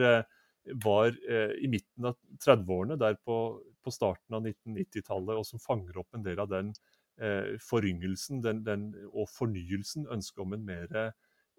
var 0.85 1.17
i 1.59 1.71
midten 1.73 2.13
av 2.13 2.15
30-årene, 2.45 3.01
der 3.01 3.17
på, 3.27 3.39
på, 3.83 3.91
starten 3.91 4.37
av 4.39 4.47
1990-tallet, 4.47 5.41
og 5.41 5.49
som 5.49 5.65
fanger 5.65 5.99
opp 6.05 6.15
en 6.15 6.29
del 6.29 6.39
av 6.45 6.53
den 6.53 6.71
foryngelsen 7.65 8.43
den, 8.45 8.61
den, 8.63 8.85
og 9.11 9.27
fornyelsen, 9.33 10.05
ønsket 10.15 10.45
om 10.45 10.53
en 10.55 10.67
mer 10.69 10.93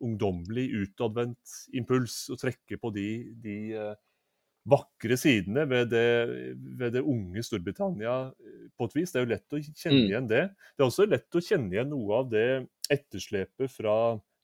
ungdommelig, 0.03 0.67
utadvendt 0.83 1.55
impuls. 1.75 2.21
Og 2.33 2.39
trekke 2.41 2.79
på 2.81 2.91
de, 2.95 3.09
de 3.43 3.57
eh, 3.75 3.97
vakre 4.69 5.17
sidene 5.19 5.65
ved 5.69 5.91
det, 5.93 6.07
ved 6.79 6.95
det, 6.95 7.03
unge 7.03 7.43
Storbritannia 7.45 8.15
eh, 8.31 8.65
på 8.77 8.89
et 8.89 8.97
vis. 8.97 9.13
Det 9.13 9.21
er 9.21 9.27
jo 9.27 9.33
lett 9.33 9.57
å 9.57 9.61
kjenne 9.63 10.01
mm. 10.01 10.07
igjen 10.07 10.31
det. 10.31 10.43
Det 10.73 10.83
er 10.83 10.89
også 10.89 11.07
lett 11.09 11.39
å 11.39 11.43
kjenne 11.43 11.75
igjen 11.75 11.93
noe 11.93 12.23
av 12.23 12.33
det 12.33 12.49
etterslepet 12.89 13.71
fra 13.71 13.95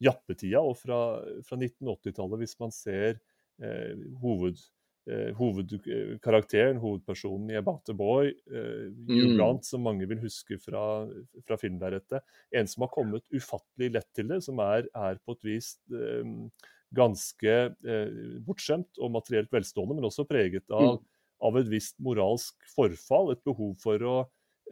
jappetida 0.04 0.62
og 0.62 0.76
fra, 0.78 1.00
fra 1.48 1.58
1980-tallet, 1.58 2.42
hvis 2.44 2.58
man 2.62 2.74
ser 2.76 3.16
eh, 3.64 3.94
hoved, 4.22 4.60
eh, 4.60 4.75
hovedkarakteren, 5.38 6.80
hovedpersonen 6.82 7.52
i 7.54 7.58
About 7.60 7.90
a 7.92 7.94
Boy, 7.98 8.32
eh, 8.50 8.86
Hugh 9.06 9.36
mm. 9.38 9.60
som 9.66 9.84
mange 9.86 10.08
vil 10.10 10.22
huske 10.24 10.58
fra, 10.62 11.06
fra 11.46 11.58
filmlerretet. 11.62 12.26
En 12.56 12.70
som 12.70 12.86
har 12.86 12.94
kommet 12.94 13.28
ufattelig 13.34 13.92
lett 13.94 14.10
til 14.18 14.32
det, 14.32 14.42
som 14.46 14.62
er, 14.66 14.90
er 14.98 15.20
på 15.22 15.36
et 15.38 15.46
vis 15.46 15.76
eh, 15.94 16.32
ganske 16.96 17.58
eh, 17.86 18.16
bortskjemt 18.46 19.02
og 19.02 19.14
materielt 19.14 19.54
velstående, 19.54 20.00
men 20.00 20.10
også 20.10 20.26
preget 20.30 20.66
av, 20.74 20.96
mm. 20.96 21.04
av 21.50 21.60
et 21.62 21.70
visst 21.70 22.00
moralsk 22.04 22.58
forfall. 22.74 23.34
Et 23.36 23.46
behov 23.46 23.76
for 23.82 24.10
å 24.10 24.18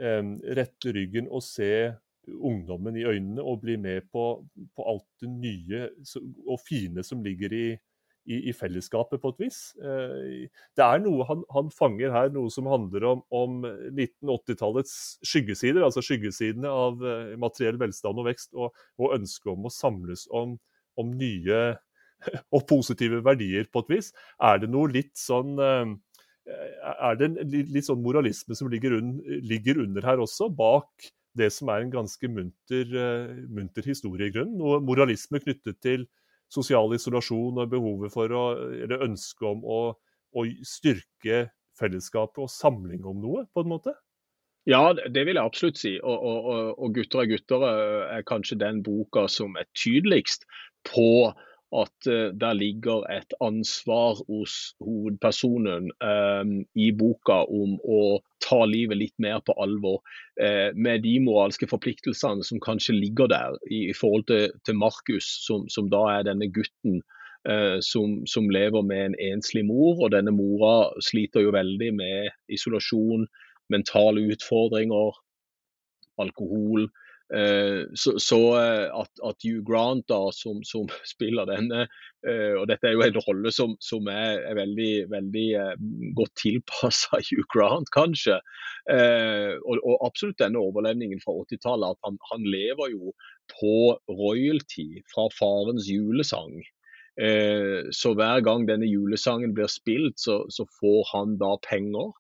eh, 0.02 0.24
rette 0.58 0.96
ryggen 0.98 1.30
og 1.30 1.46
se 1.46 1.94
ungdommen 2.24 2.96
i 2.96 3.06
øynene 3.06 3.44
og 3.44 3.62
bli 3.66 3.76
med 3.78 4.08
på, 4.14 4.26
på 4.76 4.86
alt 4.88 5.08
det 5.22 5.30
nye 5.30 5.88
og 6.48 6.62
fine 6.64 7.04
som 7.04 7.24
ligger 7.24 7.54
i, 7.54 7.66
i, 8.26 8.40
i, 8.50 8.54
fellesskapet, 8.56 9.22
på 9.22 9.32
et 9.34 9.42
vis. 9.46 9.60
Eh, 9.84 10.46
det 10.78 10.86
er 10.86 11.02
noe 11.04 11.26
han, 11.28 11.44
han 11.54 11.72
fanger 11.74 12.14
her, 12.14 12.30
noe 12.34 12.52
som 12.54 12.70
handler 12.72 13.08
om, 13.10 13.24
om 13.36 13.64
1980-tallets 13.66 14.96
skyggesider, 15.28 15.84
altså 15.84 16.04
skyggesidene 16.06 16.72
av 16.72 17.04
eh, 17.04 17.34
materiell 17.40 17.80
velstand 17.82 18.22
og 18.22 18.30
vekst, 18.30 18.54
og, 18.56 18.86
og 19.02 19.18
ønsket 19.18 19.54
om 19.56 19.68
å 19.68 19.74
samles 19.74 20.28
om, 20.32 20.56
om, 21.00 21.12
nye 21.20 21.66
og 22.56 22.66
positive 22.70 23.24
verdier, 23.26 23.68
på 23.72 23.84
et 23.84 23.94
vis. 23.98 24.14
Er 24.40 24.64
det 24.64 24.72
noe 24.72 24.92
litt 24.94 25.16
sånn 25.20 25.60
eh, 25.60 25.94
er 26.44 27.20
det 27.20 27.30
en 27.30 27.38
litt 27.72 27.88
sånn 27.88 28.02
moralisme 28.04 28.56
som 28.60 28.72
ligger, 28.72 28.98
un, 29.00 29.14
ligger 29.48 29.80
under 29.84 30.04
her 30.08 30.24
også, 30.24 30.50
bak 30.52 31.12
det 31.40 31.48
som 31.56 31.72
er 31.74 31.82
en 31.82 31.94
ganske 31.94 32.28
munter, 32.30 32.92
munter 33.48 33.88
historie 33.88 34.28
i 34.28 34.34
grunnen? 34.36 34.58
Noe 34.60 34.82
moralisme 34.84 35.40
knyttet 35.42 35.80
til 35.82 36.04
sosial 36.54 36.94
isolasjon 36.96 37.60
og 37.62 37.72
behovet 37.72 38.14
for 38.14 38.32
å, 38.32 38.46
eller 38.86 39.06
ønsket 39.08 39.50
om 39.50 39.64
å, 39.66 39.82
å 40.38 40.46
styrke 40.68 41.48
fellesskapet 41.80 42.44
og 42.46 42.52
samling 42.54 43.06
om 43.10 43.22
noe, 43.24 43.46
på 43.54 43.64
en 43.64 43.72
måte? 43.72 43.96
Ja, 44.70 44.94
det 44.94 45.26
vil 45.28 45.36
jeg 45.36 45.44
absolutt 45.44 45.80
si. 45.82 45.98
Og, 46.00 46.22
og, 46.24 46.78
og 46.80 46.94
'Gutter 46.96 47.24
er 47.24 47.32
gutter' 47.34 47.66
er 48.16 48.28
kanskje 48.30 48.62
den 48.62 48.84
boka 48.86 49.26
som 49.28 49.58
er 49.60 49.68
tydeligst 49.76 50.48
på 50.88 51.34
at 51.82 52.08
uh, 52.10 52.30
der 52.38 52.54
ligger 52.54 53.06
et 53.12 53.34
ansvar 53.42 54.20
hos 54.28 54.76
hovedpersonen 54.84 55.90
um, 56.04 56.54
i 56.76 56.92
boka 56.92 57.44
om 57.50 57.76
å 57.84 58.20
ta 58.44 58.62
livet 58.70 59.00
litt 59.00 59.16
mer 59.24 59.42
på 59.46 59.56
alvor, 59.62 60.02
uh, 60.42 60.70
med 60.76 61.04
de 61.08 61.18
moralske 61.24 61.70
forpliktelsene 61.72 62.46
som 62.46 62.62
kanskje 62.64 62.98
ligger 62.98 63.32
der 63.32 63.58
i, 63.70 63.90
i 63.90 63.98
forhold 63.98 64.28
til, 64.30 64.54
til 64.66 64.78
Markus, 64.78 65.28
som, 65.48 65.68
som, 65.70 65.90
da 65.94 66.04
er 66.18 66.30
denne 66.30 66.50
gutten 66.54 67.02
uh, 67.50 67.80
som, 67.82 68.22
som, 68.30 68.50
lever 68.54 68.86
med 68.86 69.06
en 69.12 69.20
enslig 69.34 69.66
mor. 69.70 70.04
Og 70.04 70.14
denne 70.16 70.36
mora 70.36 70.92
sliter 71.02 71.46
jo 71.46 71.56
veldig 71.56 71.94
med 71.98 72.34
isolasjon, 72.54 73.28
mentale 73.74 74.28
utfordringer, 74.34 75.16
alkohol. 76.22 76.90
Eh, 77.34 77.86
så, 77.94 78.20
så 78.20 78.40
eh, 78.60 78.88
at, 78.94 79.10
at, 79.26 79.36
Hugh 79.44 79.64
Grant, 79.66 80.06
da, 80.08 80.30
som, 80.32 80.60
som 80.64 80.86
spiller 81.14 81.48
denne, 81.50 81.88
eh, 82.28 82.54
og 82.60 82.68
dette 82.70 82.90
er 82.90 82.94
jo 82.94 83.06
en 83.06 83.18
rolle 83.26 83.54
som, 83.56 83.74
som 83.82 84.10
er, 84.12 84.44
er, 84.44 84.58
veldig, 84.60 84.92
veldig 85.14 85.48
godt 86.20 86.36
tilpassa 86.44 87.22
Hugh 87.30 87.48
Grant, 87.54 87.90
kanskje. 87.96 88.38
Og, 88.84 89.78
og, 89.80 89.96
absolutt 90.04 90.42
denne 90.42 90.62
overlevningen 90.62 91.22
fra 91.24 91.36
80-tallet, 91.46 91.96
at 91.96 92.10
han, 92.10 92.20
han, 92.32 92.48
lever 92.54 92.94
jo 92.94 93.14
på 93.54 93.76
royalty 94.12 95.02
fra 95.14 95.30
farens 95.34 95.88
julesang. 95.88 96.60
Så 97.94 98.12
hver 98.18 98.42
gang 98.44 98.66
denne 98.68 98.90
julesangen 98.90 99.54
blir 99.56 99.70
spilt, 99.72 100.18
så, 100.20 100.42
så 100.52 100.66
får 100.82 101.08
han 101.14 101.38
da 101.40 101.54
penger 101.64 102.12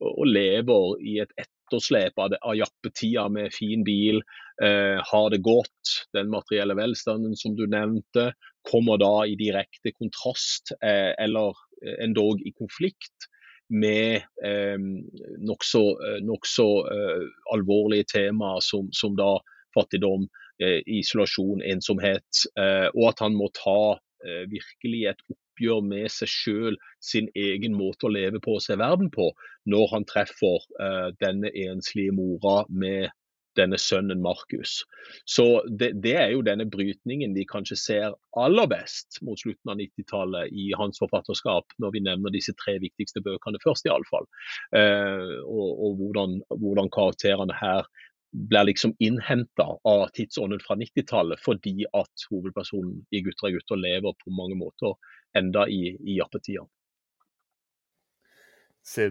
og 0.00 0.26
lever 0.28 1.00
i 1.06 1.16
et 1.24 1.32
etterslep 1.70 2.18
av, 2.18 2.34
av 2.42 2.56
jappetida 2.58 3.28
med 3.32 3.54
fin 3.54 3.84
bil, 3.86 4.20
eh, 4.62 5.00
har 5.10 5.30
det 5.32 5.42
godt, 5.44 5.94
den 6.16 6.30
materielle 6.32 6.76
velstanden 6.78 7.36
som 7.38 7.56
du 7.58 7.66
nevnte, 7.70 8.30
kommer 8.66 9.00
da 9.00 9.24
i 9.26 9.36
direkte 9.40 9.92
kontrast, 9.96 10.74
eh, 10.84 11.12
eller 11.18 11.56
endog 12.04 12.42
i 12.44 12.52
konflikt, 12.58 13.30
med 13.70 14.22
eh, 14.44 14.78
nokså 15.46 15.82
nok 16.26 16.46
så, 16.46 16.68
eh, 16.90 17.26
alvorlige 17.54 18.08
temaer 18.10 18.62
som, 18.66 18.88
som, 18.92 19.14
da 19.16 19.36
fattigdom, 19.76 20.26
eh, 20.62 20.80
isolasjon, 20.86 21.62
ensomhet. 21.62 22.44
Eh, 22.58 22.88
og 22.94 23.12
at 23.12 23.22
han 23.24 23.38
må 23.38 23.46
ta 23.54 23.94
eh, 24.26 24.42
virkelig 24.50 25.04
et 25.12 25.22
oppgjør 25.30 25.84
med 25.86 26.10
seg 26.12 26.32
sjøl, 26.32 26.80
sin 26.98 27.30
egen 27.38 27.76
måte 27.78 28.08
å 28.08 28.12
leve 28.12 28.42
på 28.42 28.58
og 28.58 28.64
se 28.64 28.76
verden 28.80 29.10
på, 29.14 29.30
når 29.70 29.94
han 29.94 30.08
treffer 30.08 30.66
eh, 30.82 31.08
denne 31.22 31.52
enslige 31.54 32.16
mora 32.16 32.64
med 32.68 33.10
denne 33.58 33.78
sønnen 33.80 34.22
Markus. 34.22 34.80
Så 35.24 35.62
det, 35.66 35.92
det, 36.04 36.14
er 36.18 36.34
jo 36.34 36.44
denne 36.46 36.66
brytningen 36.70 37.34
vi 37.36 37.46
kanskje 37.48 37.78
ser 37.78 38.16
aller 38.38 38.68
best 38.70 39.20
mot 39.26 39.40
slutten 39.40 39.72
av 39.72 39.80
90-tallet 39.80 40.52
i 40.52 40.70
hans 40.78 41.00
forfatterskap, 41.02 41.74
når 41.82 41.94
vi 41.96 42.04
nevner 42.06 42.34
disse 42.34 42.54
tre 42.60 42.76
viktigste 42.82 43.22
bøkene 43.26 43.60
først, 43.64 43.88
iallfall. 43.88 44.28
Eh, 44.76 45.36
og, 45.44 45.68
og 45.86 46.00
hvordan, 46.02 46.38
hvordan 46.62 46.92
karakterene 46.94 47.56
her 47.58 47.86
blir 48.30 48.68
liksom 48.68 48.92
innhenta 49.02 49.66
av 49.90 50.04
tidsånden 50.14 50.60
fra 50.62 50.76
90-tallet, 50.78 51.40
fordi 51.42 51.82
at 51.90 52.28
hovedpersonen 52.30 53.00
i 53.10 53.24
'Gutter 53.24 53.48
er 53.48 53.56
gutter' 53.56 53.80
lever 53.80 54.14
på 54.22 54.34
mange 54.34 54.58
måter 54.58 54.94
enda 55.38 55.66
i, 55.66 55.96
i 55.98 56.20
jappetida 56.20 56.66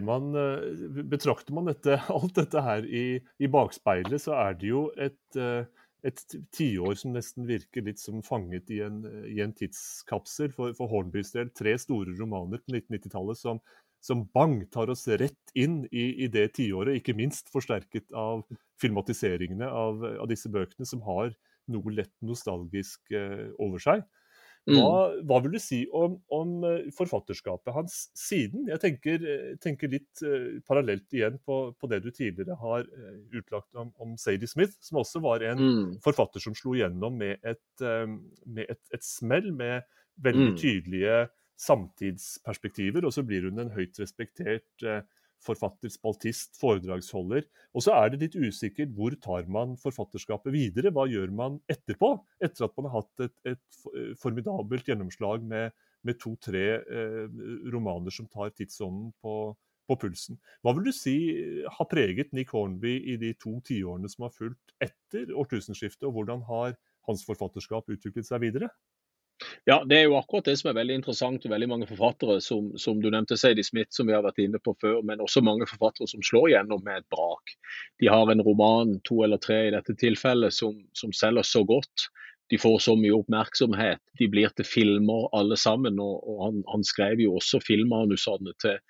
man, 0.02 0.34
eh, 0.34 1.02
Betrakter 1.04 1.54
man 1.54 1.66
dette, 1.70 2.00
alt 2.08 2.34
dette 2.34 2.62
her 2.64 2.86
i, 2.86 3.20
i, 3.38 3.46
bakspeilet, 3.48 4.20
så 4.20 4.34
er 4.38 4.54
det 4.58 4.68
jo 4.68 4.90
et, 4.96 5.36
eh, 5.36 5.64
et 6.04 6.24
tiår 6.52 6.96
som 6.96 7.12
nesten 7.12 7.46
virker 7.46 7.84
litt 7.86 8.00
som 8.00 8.22
fanget 8.22 8.70
i 8.70 8.80
en, 8.80 9.04
i 9.26 9.40
en 9.40 9.52
tidskapsel. 9.52 10.52
For, 10.52 10.74
for 10.74 10.90
Hornbys 10.90 11.32
del 11.32 11.50
tre 11.50 11.76
store 11.78 12.16
romaner 12.18 12.62
på 12.62 12.74
1990-tallet 12.74 13.38
som, 13.38 13.60
som, 14.00 14.24
bang 14.34 14.64
tar 14.72 14.90
oss 14.90 15.06
rett 15.08 15.54
inn 15.54 15.84
i, 15.90 16.24
i 16.24 16.28
det 16.28 16.54
tiåret. 16.58 17.00
Ikke 17.00 17.16
minst 17.16 17.52
forsterket 17.52 18.10
av 18.16 18.46
filmatiseringene 18.80 19.68
av, 19.68 20.02
av, 20.16 20.26
disse 20.30 20.50
bøkene, 20.50 20.88
som 20.88 21.04
har 21.04 21.34
noe 21.70 21.92
lett 21.94 22.14
nostalgisk 22.24 23.12
uh, 23.14 23.52
over 23.62 23.78
seg. 23.78 24.00
Mm. 24.68 24.76
Hva, 24.76 24.96
hva, 25.24 25.38
vil 25.40 25.54
du 25.56 25.60
si 25.62 25.78
om, 25.96 26.18
om, 26.36 26.50
eh, 26.68 26.90
forfatterskapet 26.94 27.72
hans 27.72 27.94
siden? 28.18 28.66
Jeg 28.68 28.82
tenker, 28.82 29.22
eh, 29.24 29.54
tenker 29.62 29.90
litt 29.90 30.20
uh, 30.26 30.60
parallelt 30.68 31.16
igjen 31.16 31.38
på, 31.46 31.58
på, 31.80 31.88
det 31.90 32.02
du 32.04 32.10
tidligere 32.12 32.58
har 32.60 32.84
uh, 32.84 33.16
utlagt 33.40 33.72
om, 33.80 33.88
om, 33.96 34.14
Sadie 34.20 34.50
Smith, 34.50 34.76
som 34.84 35.00
også 35.00 35.22
var 35.24 35.46
en 35.48 35.62
mm. 35.62 35.86
forfatter 36.04 36.44
som 36.44 36.56
slo 36.56 36.76
gjennom 36.76 37.16
med 37.22 37.40
et, 37.40 37.64
um, 37.80 38.20
med 38.44 38.68
et, 38.68 38.82
et 38.92 39.06
smell, 39.06 39.48
med 39.56 39.88
veldig 40.20 40.50
mm. 40.52 40.58
tydelige 40.60 41.16
samtidsperspektiver. 41.60 43.08
Og 43.08 43.16
så 43.16 43.24
blir 43.24 43.48
hun 43.48 43.64
en 43.64 43.72
høyt 43.72 43.96
respektert 44.02 44.84
uh, 44.84 45.00
forfatter, 45.44 45.90
spaltist, 45.92 46.54
foredragsholder. 46.60 47.46
Og 47.74 47.84
så 47.84 47.94
er 47.96 48.12
det 48.12 48.20
litt 48.24 48.36
usikkert 48.38 48.92
hvor 48.96 49.14
tar 49.22 49.48
man 49.50 49.76
forfatterskapet 49.80 50.52
videre? 50.54 50.92
Hva 50.94 51.06
gjør 51.10 51.32
man 51.34 51.58
etterpå? 51.70 52.12
Etter 52.42 52.66
at 52.66 52.76
man 52.78 52.90
har 52.90 53.00
hatt 53.00 53.24
et, 53.26 53.36
et 53.54 53.80
eh, 53.94 54.12
formidabelt 54.20 54.90
gjennomslag 54.90 55.46
med, 55.46 55.74
med 56.06 56.20
to-tre 56.20 56.66
eh, 56.80 57.40
romaner 57.72 58.14
som 58.14 58.28
tar 58.30 58.52
tidsånden 58.56 59.10
på, 59.22 59.34
på, 59.88 59.98
pulsen. 60.04 60.40
Hva 60.60 60.76
vil 60.76 60.90
du 60.90 60.94
si 60.96 61.16
har 61.64 61.90
preget 61.90 62.34
Nick 62.36 62.52
Hornby 62.54 62.98
i 63.14 63.18
de 63.20 63.34
to 63.40 63.58
tiårene 63.66 64.10
som 64.12 64.28
har 64.28 64.36
fulgt 64.36 64.76
etter 64.82 65.32
årtusenskiftet, 65.32 66.06
og 66.08 66.16
hvordan 66.18 66.44
har 66.48 66.76
hans 67.08 67.24
forfatterskap 67.26 67.88
utviklet 67.90 68.28
seg 68.28 68.44
videre? 68.44 68.68
Ja, 69.64 69.84
Det 69.84 69.98
er 69.98 70.04
jo 70.08 70.16
akkurat 70.18 70.44
det 70.44 70.56
som 70.60 70.70
er 70.70 70.78
veldig 70.78 71.00
interessant. 71.00 71.46
Veldig 71.48 71.68
mange 71.68 71.88
forfattere 71.88 72.40
som, 72.44 72.70
som 72.78 73.00
du 73.00 73.10
nevnte, 73.10 73.38
Sadie 73.40 73.64
Smith, 73.64 73.92
som 73.96 74.08
vi 74.08 74.14
har 74.16 74.24
vært 74.24 74.40
inne 74.42 74.60
på 74.62 74.74
før, 74.80 75.00
men 75.06 75.22
også 75.24 75.42
mange 75.44 75.68
forfattere 75.70 76.08
som 76.10 76.24
slår 76.26 76.50
gjennom 76.54 76.82
med 76.84 77.00
et 77.00 77.08
brak. 77.12 77.54
De 78.00 78.10
har 78.12 78.32
en 78.32 78.44
roman, 78.44 78.98
to 79.08 79.22
eller 79.24 79.40
tre 79.40 79.62
i 79.68 79.74
dette 79.74 79.96
tilfellet, 80.00 80.54
som, 80.56 80.76
som 80.96 81.14
selger 81.16 81.46
så 81.46 81.64
godt. 81.68 82.10
De 82.50 82.58
får 82.58 82.80
så 82.82 82.96
mye 82.98 83.14
oppmerksomhet. 83.14 84.02
De 84.18 84.26
blir 84.30 84.50
til 84.56 84.66
filmer 84.66 85.28
alle 85.36 85.56
sammen. 85.60 86.00
og, 86.02 86.18
og 86.26 86.42
han, 86.46 86.64
han, 86.72 86.84
skrev 86.84 87.22
jo 87.22 87.36
også 87.38 87.62
filmmanusene 87.62 88.56
til, 88.62 88.80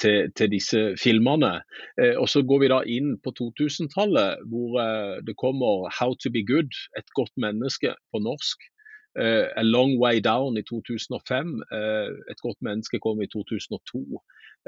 til, 0.00 0.32
til, 0.32 0.50
disse 0.54 0.80
filmene. 1.00 1.58
Eh, 2.00 2.16
og 2.16 2.30
Så 2.32 2.42
går 2.48 2.64
vi 2.64 2.72
da 2.72 2.80
inn 2.88 3.18
på 3.20 3.34
2000-tallet, 3.36 4.46
hvor 4.48 4.80
eh, 4.80 5.20
det 5.26 5.36
kommer 5.36 5.90
'How 5.92 6.16
to 6.16 6.32
be 6.32 6.42
good', 6.48 6.76
et 6.96 7.12
godt 7.14 7.36
menneske 7.36 7.92
på 8.12 8.24
norsk. 8.24 8.70
Uh, 9.18 9.50
A 9.56 9.62
Long 9.62 9.98
Way 9.98 10.20
Down 10.20 10.56
i 10.56 10.62
2005. 10.62 11.62
Uh, 11.72 11.78
eh, 11.78 12.10
et 12.30 12.40
godt 12.40 12.62
menneske 12.62 12.98
kom 13.02 13.22
i 13.22 13.26
2002. 13.26 13.98
Uh, 13.98 14.20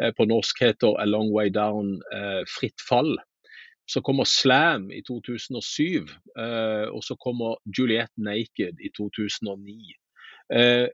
eh, 0.02 0.12
på 0.18 0.24
norsk 0.26 0.62
heter 0.64 0.98
A 0.98 1.04
Long 1.06 1.30
Way 1.30 1.50
Down 1.54 2.02
Fritt 2.50 2.82
fall. 2.88 3.18
Så 3.86 4.00
kommer 4.00 4.24
Slam 4.24 4.90
i 4.90 5.02
2007, 5.02 6.06
og 6.94 7.02
så 7.04 7.16
kommer 7.24 7.58
Juliette 7.78 8.14
Naked 8.16 8.78
i 8.80 8.90
2009. 8.96 9.94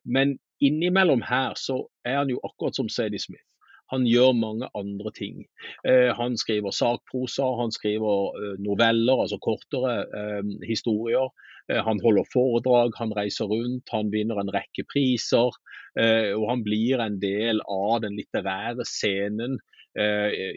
men 0.04 0.38
innimellom 0.60 1.22
her 1.22 1.54
så 1.54 1.86
er 2.04 2.18
han 2.18 2.30
jo 2.30 2.40
akkurat 2.44 2.76
som 2.76 2.88
Sadie 2.88 3.18
Smith. 3.18 3.47
Han 3.92 4.04
gjør 4.08 4.34
mange 4.36 4.68
andre 4.76 5.12
ting. 5.16 5.44
Eh, 5.88 6.10
han 6.16 6.36
skriver 6.40 6.74
sakprosa, 6.76 7.46
han 7.60 7.72
skriver 7.72 8.36
eh, 8.40 8.56
noveller, 8.64 9.22
altså 9.24 9.38
kortere 9.40 9.94
eh, 10.04 10.50
historier. 10.68 11.30
Han 11.68 11.98
holder 12.00 12.24
foredrag, 12.32 12.94
han 12.96 13.10
reiser 13.12 13.50
rundt, 13.50 13.90
han 13.92 14.08
vinner 14.08 14.38
en 14.40 14.48
rekke 14.54 14.86
priser. 14.88 15.52
Og 16.00 16.44
han 16.48 16.62
blir 16.64 17.02
en 17.04 17.18
del 17.20 17.60
av 17.68 17.98
den 18.06 18.14
litterære 18.16 18.86
scenen 18.88 19.58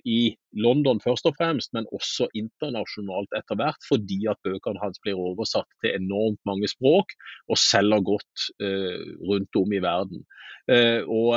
i 0.07 0.21
London 0.53 0.99
først 1.03 1.25
og 1.29 1.35
fremst, 1.37 1.71
men 1.73 1.87
også 1.95 2.27
internasjonalt 2.37 3.31
etter 3.37 3.57
hvert, 3.59 3.79
fordi 3.87 4.19
at 4.31 4.39
bøkene 4.43 4.81
hans 4.83 4.99
blir 5.03 5.19
oversatt 5.19 5.69
til 5.83 5.95
enormt 5.95 6.41
mange 6.47 6.69
språk 6.71 7.13
og 7.47 7.59
selger 7.61 8.03
godt 8.11 8.47
eh, 8.63 9.03
rundt 9.27 9.61
om 9.61 9.73
i 9.73 9.81
verden. 9.83 10.23
Eh, 10.71 11.01
og 11.07 11.35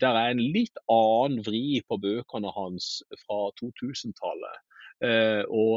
Det 0.00 0.10
er 0.10 0.32
en 0.32 0.44
litt 0.56 0.84
annen 0.90 1.44
vri 1.46 1.80
på 1.88 2.00
bøkene 2.02 2.52
hans 2.56 3.00
fra 3.24 3.48
2000-tallet. 3.60 4.60
og 5.50 5.74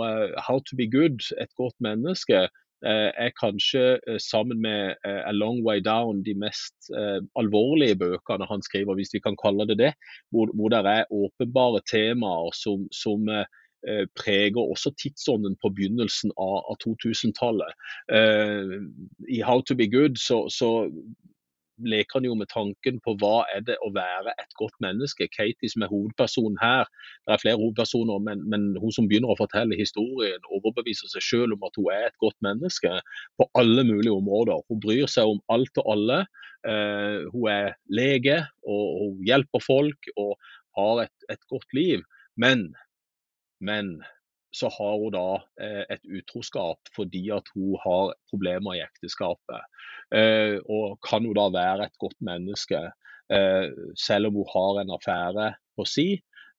How 0.48 0.60
to 0.60 0.78
be 0.78 0.86
good, 0.86 1.22
et 1.42 1.54
godt 1.58 1.76
menneske, 1.82 2.46
Eh, 2.46 2.65
er 2.86 3.32
kanskje 3.40 4.00
eh, 4.08 4.20
sammen 4.22 4.62
med 4.62 4.96
eh, 5.06 5.22
A 5.26 5.32
Long 5.32 5.62
Way 5.66 5.82
Down 5.86 6.24
de 6.26 6.36
mest 6.38 6.92
alvorlige 7.40 7.98
bøkene 7.98 8.46
han 8.50 8.62
skriver, 8.62 8.96
hvis 8.96 9.14
vi 9.14 9.22
kan 9.24 9.38
kalle 9.42 9.66
det 9.68 9.78
det. 9.80 9.94
Hvor, 10.32 10.52
hvor 10.54 10.70
det 10.70 10.82
er 10.86 11.12
åpenbare 11.12 11.82
temaer 11.90 12.54
som, 12.54 12.88
som 12.94 13.26
preger 14.18 14.58
også 14.62 14.90
tidsånden 14.98 15.56
på 15.62 15.70
begynnelsen 15.78 16.32
av 16.42 16.78
2000-tallet. 16.82 17.70
I 19.30 19.42
How 19.46 19.62
to 19.62 19.76
be 19.78 19.86
good 19.86 20.18
så, 20.18 20.40
så 20.50 20.90
leker 21.84 22.20
han 22.20 22.28
jo 22.28 22.36
med 22.40 22.50
tanken 22.52 23.00
på 23.04 23.16
hva 23.20 23.44
er 23.54 23.64
det 23.68 23.76
å 23.84 23.92
være 23.96 24.34
et 24.42 24.56
godt 24.60 24.76
menneske. 24.84 25.28
Katie 25.34 25.72
som 25.72 25.84
er 25.86 25.92
hovedpersonen 25.92 26.58
her, 26.62 26.88
det 27.26 27.36
er 27.36 27.42
flere 27.42 27.60
hovedpersoner, 27.62 28.22
men, 28.24 28.44
men 28.52 28.68
hun 28.82 28.94
som 28.96 29.10
begynner 29.10 29.34
å 29.34 29.40
fortelle 29.40 29.78
historien, 29.80 30.50
overbeviser 30.56 31.12
seg 31.12 31.26
selv 31.26 31.58
om 31.58 31.68
at 31.68 31.80
hun 31.80 31.92
er 31.94 32.08
et 32.10 32.20
godt 32.24 32.38
menneske 32.46 32.94
på 33.40 33.50
alle 33.60 33.86
mulige 33.88 34.16
områder. 34.16 34.64
Hun 34.72 34.82
bryr 34.84 35.12
seg 35.12 35.36
om 35.36 35.42
alt 35.54 35.84
og 35.84 35.94
alle. 35.98 36.24
Uh, 36.66 37.28
hun 37.30 37.50
er 37.52 37.76
lege 37.94 38.40
og 38.66 38.86
hun 39.02 39.26
hjelper 39.28 39.62
folk 39.62 40.12
og 40.16 40.34
har 40.80 41.06
et, 41.06 41.30
et 41.32 41.44
godt 41.52 41.78
liv. 41.78 42.02
Men, 42.40 42.72
men 43.64 44.00
så 44.56 44.70
har 44.72 44.94
hun 45.02 45.14
da 45.16 45.28
eh, 45.62 45.84
et 45.96 46.04
utroskap 46.08 46.92
fordi 46.96 47.26
at 47.36 47.50
hun 47.56 47.76
har 47.84 48.14
problemer 48.32 48.78
i 48.78 48.84
ekteskapet. 48.86 49.68
Eh, 50.16 50.58
og 50.72 51.00
kan 51.06 51.26
hun 51.28 51.36
da 51.36 51.50
være 51.54 51.90
et 51.90 52.00
godt 52.02 52.18
menneske 52.24 52.80
eh, 53.34 53.68
selv 54.00 54.32
om 54.32 54.40
hun 54.40 54.54
har 54.54 54.82
en 54.82 54.96
affære 54.96 55.52
på 55.76 55.88
si? 55.90 56.10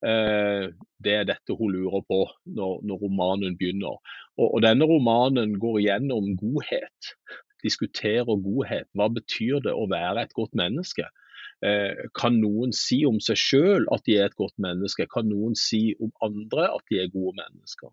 Det 0.07 1.13
er 1.19 1.25
dette 1.27 1.55
hun 1.57 1.73
lurer 1.73 2.03
på 2.07 2.19
når, 2.53 2.83
når 2.87 2.99
romanen 3.01 3.55
begynner. 3.59 3.97
Og, 4.37 4.45
og, 4.45 4.59
denne 4.63 4.85
romanen 4.87 5.55
går 5.59 5.79
gjennom 5.87 6.29
godhet. 6.37 7.09
Diskuterer 7.65 8.29
godhet. 8.45 8.87
Hva 8.93 9.09
betyr 9.11 9.65
det 9.65 9.73
å 9.73 9.89
være 9.91 10.27
et 10.27 10.37
godt 10.37 10.53
menneske? 10.61 11.09
Kan 12.19 12.41
noen 12.43 12.75
si 12.77 12.99
om 13.09 13.17
seg 13.25 13.39
sjøl 13.41 13.87
at 13.95 14.03
de 14.05 14.19
er 14.21 14.29
et 14.29 14.37
godt 14.37 14.53
menneske? 14.61 15.07
Kan 15.13 15.31
noen 15.31 15.55
si 15.57 15.95
om 16.05 16.11
andre 16.25 16.67
at 16.75 16.85
de 16.93 17.01
er 17.01 17.13
gode 17.15 17.33
mennesker? 17.39 17.89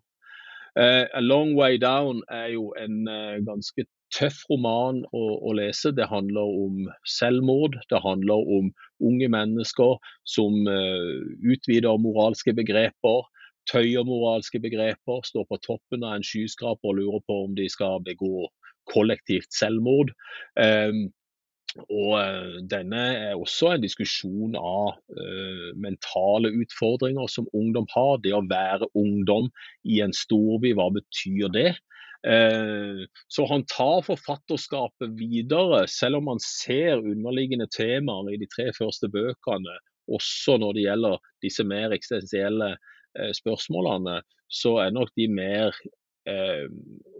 A 0.76 1.22
Long 1.22 1.54
Way 1.56 1.78
Down 1.80 2.20
er 2.28 2.50
jo 2.52 2.66
en 2.76 3.08
ganske 3.46 3.86
tøff 4.14 4.44
roman 4.50 5.02
å, 5.12 5.22
å, 5.42 5.54
lese. 5.56 5.92
Det 5.94 6.06
handler 6.10 6.50
om 6.64 6.88
selvmord. 7.08 7.78
Det 7.90 8.00
handler 8.04 8.50
om 8.56 8.70
unge 9.04 9.30
mennesker 9.32 9.96
som 10.28 10.68
uh, 10.68 11.22
utvider 11.42 11.98
moralske 12.02 12.54
begreper, 12.56 13.24
tøyer 13.70 14.06
moralske 14.06 14.60
begreper, 14.62 15.24
står 15.26 15.48
på 15.50 15.60
toppen 15.64 16.04
av 16.04 16.18
en 16.18 16.26
skyskraper 16.26 16.92
og 16.92 17.00
lurer 17.00 17.24
på 17.26 17.40
om 17.46 17.58
de 17.58 17.68
skal 17.72 18.02
begå 18.06 18.46
kollektivt 18.92 19.50
selvmord. 19.56 20.12
Um, 20.60 21.08
og 21.82 22.12
uh, 22.14 22.58
denne 22.70 23.02
er 23.18 23.34
også 23.34 23.72
en 23.74 23.82
diskusjon 23.82 24.54
av 24.58 24.94
uh, 24.94 25.70
mentale 25.80 26.52
utfordringer 26.62 27.30
som 27.30 27.48
ungdom 27.56 27.88
har. 27.94 28.20
Det 28.22 28.34
å 28.36 28.44
være 28.50 28.90
ungdom 28.94 29.50
i 29.82 30.00
en 30.04 30.14
storby, 30.14 30.74
hva 30.78 30.90
betyr 30.94 31.50
det? 31.54 31.72
Uh, 32.24 33.02
så 33.32 33.48
han 33.50 33.66
tar 33.70 34.06
forfatterskapet 34.06 35.18
videre, 35.18 35.82
selv 35.90 36.22
om 36.22 36.30
han 36.34 36.42
ser 36.44 37.02
underliggende 37.02 37.66
temaer 37.74 38.36
i 38.36 38.40
de 38.40 38.48
tre 38.54 38.70
første 38.78 39.10
bøkene, 39.10 39.74
også 40.14 40.58
når 40.60 40.76
det 40.76 40.86
gjelder 40.86 41.20
disse 41.42 41.64
mer 41.66 41.92
eksistensielle 41.96 42.74
spørsmålene, 43.38 44.18
så 44.52 44.74
er 44.82 44.90
nok 44.92 45.12
de 45.16 45.28
mer 45.30 45.76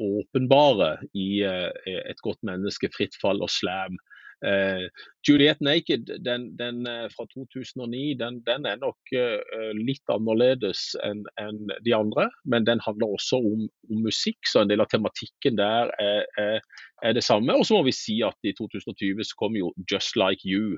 åpenbare 0.04 0.90
i 1.16 1.28
et 1.46 2.20
godt 2.26 2.42
menneske, 2.44 2.90
fritt 2.92 3.16
fall 3.22 3.40
og 3.46 3.52
slam. 3.52 3.96
Uh, 4.44 4.90
Juliet 5.24 5.60
Naked 5.64 6.10
den, 6.20 6.50
den 6.58 6.82
uh, 6.84 7.06
fra 7.14 7.24
2009 7.32 8.14
den, 8.20 8.42
den 8.44 8.66
er 8.68 8.76
nok 8.76 9.14
eh, 9.16 9.70
litt 9.78 10.12
annerledes 10.12 10.90
enn 11.06 11.22
en 11.40 11.62
de 11.86 11.94
andre. 11.96 12.26
Men 12.44 12.66
den 12.68 12.82
handler 12.84 13.14
også 13.16 13.40
om, 13.40 13.64
om, 13.88 14.02
musikk, 14.04 14.40
så 14.50 14.62
en 14.62 14.72
del 14.72 14.84
av 14.84 14.90
tematikken 14.92 15.56
der 15.60 15.94
er, 16.02 16.28
er, 16.40 16.60
er 17.02 17.16
det 17.16 17.24
samme. 17.24 17.56
Og 17.56 17.64
så 17.64 17.78
må 17.78 17.86
vi 17.88 17.96
si 17.96 18.18
at 18.26 18.36
i 18.44 18.52
2020 18.58 19.24
så 19.24 19.40
kom 19.40 19.56
jo 19.56 19.72
Just 19.90 20.18
Like 20.20 20.44
You, 20.44 20.76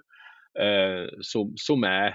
som, 1.27 1.51
som, 1.61 1.83
er 1.85 2.15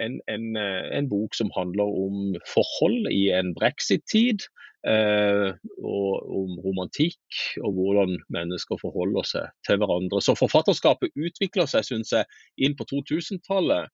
en, 0.00 0.20
en, 0.30 0.56
en, 0.56 1.08
bok 1.10 1.34
som 1.34 1.50
handler 1.56 1.88
om 2.04 2.34
forhold 2.54 3.10
i 3.12 3.28
en 3.34 3.54
brexit-tid. 3.56 4.46
Eh, 4.88 5.50
og 5.84 6.28
om 6.32 6.54
romantikk 6.64 7.40
og 7.60 7.74
hvordan 7.76 8.14
mennesker 8.32 8.78
forholder 8.80 9.26
seg 9.28 9.50
til 9.68 9.80
hverandre. 9.82 10.22
Så 10.24 10.32
forfatterskapet 10.38 11.12
utvikler 11.20 11.68
seg, 11.68 11.84
syns 11.84 12.14
jeg, 12.16 12.28
inn 12.56 12.76
på 12.78 12.86
2000-tallet. 12.88 13.92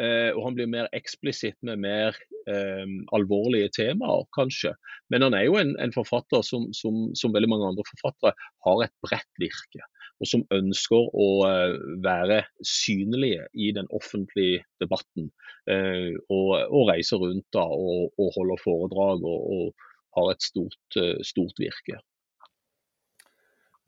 Eh, 0.00 0.30
og 0.32 0.46
han 0.46 0.56
blir 0.56 0.70
mer 0.72 0.88
eksplisitt 0.96 1.58
med 1.60 1.82
mer 1.84 2.16
eh, 2.50 2.86
alvorlige 3.16 3.70
temaer, 3.76 4.26
kanskje. 4.36 4.74
Men 5.12 5.26
han 5.26 5.36
er 5.36 5.46
jo 5.48 5.58
en, 5.60 5.74
en 5.82 5.94
forfatter 5.94 6.44
som, 6.46 6.70
som, 6.76 7.08
som, 7.18 7.34
veldig 7.34 7.50
mange 7.52 7.68
andre 7.68 7.84
forfattere 7.88 8.32
har 8.66 8.84
et 8.86 8.94
bredt 9.04 9.42
virke. 9.42 9.84
Og 10.22 10.28
som 10.30 10.44
ønsker 10.54 11.08
å 11.18 11.28
uh, 11.42 11.72
være 12.04 12.44
synlige 12.62 13.48
i 13.58 13.72
den 13.74 13.88
offentlige 13.90 14.62
debatten. 14.78 15.32
Uh, 15.66 16.14
og, 16.30 16.52
og, 16.68 16.84
reiser 16.92 17.18
rundt 17.18 17.48
da, 17.54 17.64
og, 17.66 18.12
og 18.20 18.30
holder 18.36 18.62
foredrag 18.62 19.26
og, 19.26 19.48
og 19.56 19.88
har 20.16 20.32
et 20.32 20.44
stort, 20.44 20.96
eh, 21.00 21.18
stort 21.24 21.60
virke. 21.60 21.98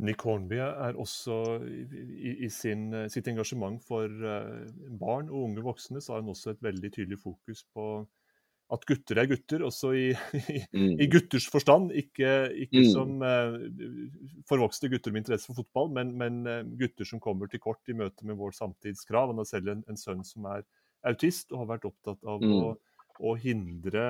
Nick 0.05 0.25
Hornby 0.27 0.57
er 0.59 0.97
også 0.99 1.37
i, 1.69 2.49
sin, 2.51 2.89
eh, 2.95 3.09
sitt 3.13 3.29
engasjement 3.31 3.77
for 3.85 4.09
barn 5.01 5.29
og 5.29 5.51
unge 5.51 5.63
voksne, 5.63 6.01
så 6.01 6.15
har 6.15 6.23
han 6.23 6.33
også 6.33 6.55
et 6.55 6.65
veldig 6.65 6.93
tydelig 6.97 7.21
fokus 7.23 7.65
på 7.77 8.07
at 8.73 8.87
gutter 8.89 9.19
er 9.21 9.29
gutter, 9.29 9.63
også 9.67 9.91
i, 9.93 10.05
i, 10.55 10.61
mm. 10.73 10.95
i 11.05 11.09
gutters 11.13 11.47
forstand. 11.53 11.91
Ikke, 12.01 12.31
ikke 12.65 12.85
mm. 12.85 12.89
som 12.95 13.21
uh, 13.21 13.59
forvokste 14.49 14.89
gutter 14.93 15.13
med 15.13 15.25
interesse 15.25 15.51
for 15.51 15.61
fotball, 15.61 15.93
men, 15.99 16.15
men 16.21 16.41
uh, 16.49 16.63
gutter 16.81 17.09
som 17.09 17.21
kommer 17.23 17.51
til 17.51 17.63
kort 17.63 17.93
i 17.93 17.97
møte 17.99 18.27
med 18.27 18.41
vår 18.41 18.57
samtidskrav. 18.57 19.33
Han 19.33 19.43
har 19.43 19.51
selv 19.51 19.75
en, 19.75 19.85
en 19.91 20.01
sønn 20.01 20.25
som 20.27 20.49
er 20.53 20.65
autist, 21.05 21.53
og 21.53 21.65
har 21.65 21.75
vært 21.75 21.91
opptatt 21.91 22.25
av 22.25 22.41
mm. 22.41 22.55
å, 22.57 22.73
å, 23.21 23.37
hindre 23.41 24.07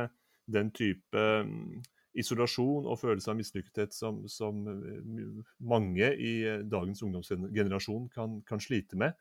den 0.54 0.70
type 0.76 1.18
um, 1.18 1.82
isolasjon 2.14 2.86
og 2.86 3.00
følelse 3.00 3.32
av 3.32 3.38
mislykkethet 3.38 3.94
som, 3.96 4.22
som, 4.30 4.60
eh, 4.70 5.44
mange 5.58 6.10
i 6.14 6.34
eh, 6.46 6.60
dagens 6.70 7.02
ungdomsgenerasjon 7.02 8.08
kan, 8.14 8.38
kan 8.46 8.62
slite 8.62 8.98
med. 9.00 9.16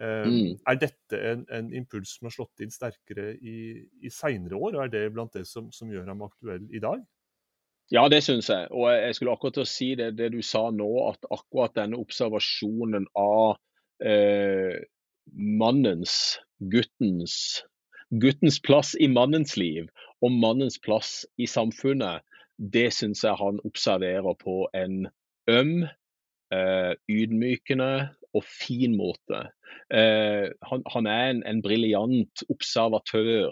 Eh, 0.00 0.26
mm. 0.26 0.60
Er 0.66 0.78
dette 0.80 1.18
en, 1.32 1.42
en, 1.52 1.72
impuls 1.76 2.14
som 2.16 2.28
har 2.28 2.32
slått 2.32 2.62
inn 2.64 2.72
sterkere 2.72 3.34
i, 3.36 3.56
i 4.00 4.12
seinere 4.12 4.56
år, 4.56 4.76
og 4.78 4.84
er 4.86 4.92
det 4.94 5.02
blant 5.12 5.34
det 5.36 5.44
som, 5.48 5.68
som, 5.76 5.90
gjør 5.92 6.08
ham 6.08 6.24
aktuell 6.24 6.64
i 6.72 6.80
dag? 6.80 7.02
Ja, 7.92 8.06
det 8.08 8.22
syns 8.24 8.48
jeg. 8.48 8.70
Og 8.70 8.86
jeg 8.94 9.16
skulle 9.18 9.34
akkurat 9.34 9.58
til 9.58 9.66
å 9.66 9.68
si 9.68 9.90
det, 9.98 10.14
det, 10.16 10.30
du 10.32 10.40
sa 10.46 10.68
nå, 10.72 10.88
at 11.10 11.26
akkurat 11.28 11.74
denne 11.76 11.98
observasjonen 12.00 13.08
av 13.18 13.58
eh, 14.00 14.78
mannens, 15.34 16.14
guttens, 16.72 17.34
guttens 18.22 18.60
plass 18.62 18.94
i 18.96 19.10
mannens 19.10 19.56
liv 19.60 19.90
og 20.24 20.32
mannens 20.32 20.78
plass 20.80 21.26
i 21.36 21.48
samfunnet, 21.50 22.24
det 22.56 22.88
syns 22.94 23.24
jeg 23.24 23.36
han 23.40 23.60
observerer 23.68 24.36
på 24.40 24.62
en 24.76 25.04
øm, 25.50 25.84
eh, 26.54 26.92
ydmykende 27.10 27.92
og 28.36 28.44
fin 28.46 28.94
måte. 28.98 29.44
Eh, 29.94 30.50
han, 30.70 30.84
han, 30.94 31.08
er 31.10 31.32
en, 31.32 31.42
en 31.46 31.62
briljant 31.64 32.44
observatør 32.52 33.50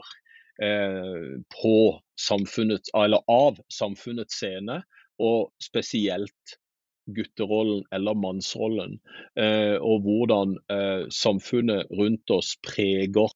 eh, 0.62 1.34
på 1.58 1.76
samfunnet, 2.20 2.90
eller 2.96 3.24
av 3.30 3.60
samfunnets 3.72 4.38
scene, 4.38 4.82
og 5.18 5.50
spesielt 5.62 6.58
gutterollen 7.08 7.86
eller 7.96 8.18
mannsrollen. 8.20 8.98
Eh, 9.40 9.76
og 9.80 10.04
hvordan 10.04 10.58
samfunnet 11.14 11.88
rundt 11.96 12.30
oss 12.30 12.52
preger 12.62 13.32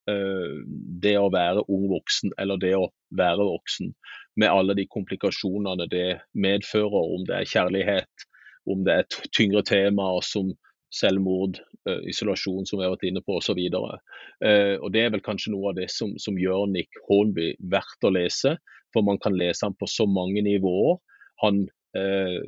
det 1.02 1.14
å 1.16 1.30
være 1.32 1.64
ung 1.72 1.88
voksen, 1.90 2.34
eller 2.38 2.60
det 2.60 2.74
å 2.76 2.90
være 3.16 3.48
voksen 3.48 3.94
med 4.36 4.48
alle 4.48 4.76
de 4.76 4.84
komplikasjonene 4.88 5.88
det 5.92 6.20
medfører, 6.36 7.16
om 7.16 7.24
det 7.28 7.38
er 7.38 7.48
kjærlighet, 7.48 8.26
om 8.70 8.84
det 8.86 9.00
er 9.00 9.24
tyngre 9.34 9.64
temaer 9.66 10.22
som 10.24 10.52
selvmord, 10.92 11.60
uh, 11.88 12.00
isolasjon, 12.10 12.66
som 12.68 12.80
vi 12.80 12.86
har 12.86 12.94
vært 12.94 13.08
inne 13.08 13.24
på, 13.24 13.38
osv. 13.40 13.58
Og 13.58 14.88
det 14.94 15.04
er 15.04 15.12
vel 15.14 15.24
kanskje 15.24 15.54
noe 15.54 15.72
av 15.72 15.78
det 15.78 15.88
som, 15.92 16.14
som 16.20 16.38
gjør 16.38 16.66
Nick 16.70 17.00
Hornby 17.08 17.52
verdt 17.72 18.08
å 18.08 18.12
lese, 18.14 18.56
for 18.92 19.06
man 19.06 19.20
kan 19.22 19.36
lese 19.38 19.66
han 19.66 19.76
på 19.78 19.88
så 19.88 20.06
mange 20.08 20.44
nivåer. 20.44 20.98
Han 21.42 21.64
uh, 21.96 22.40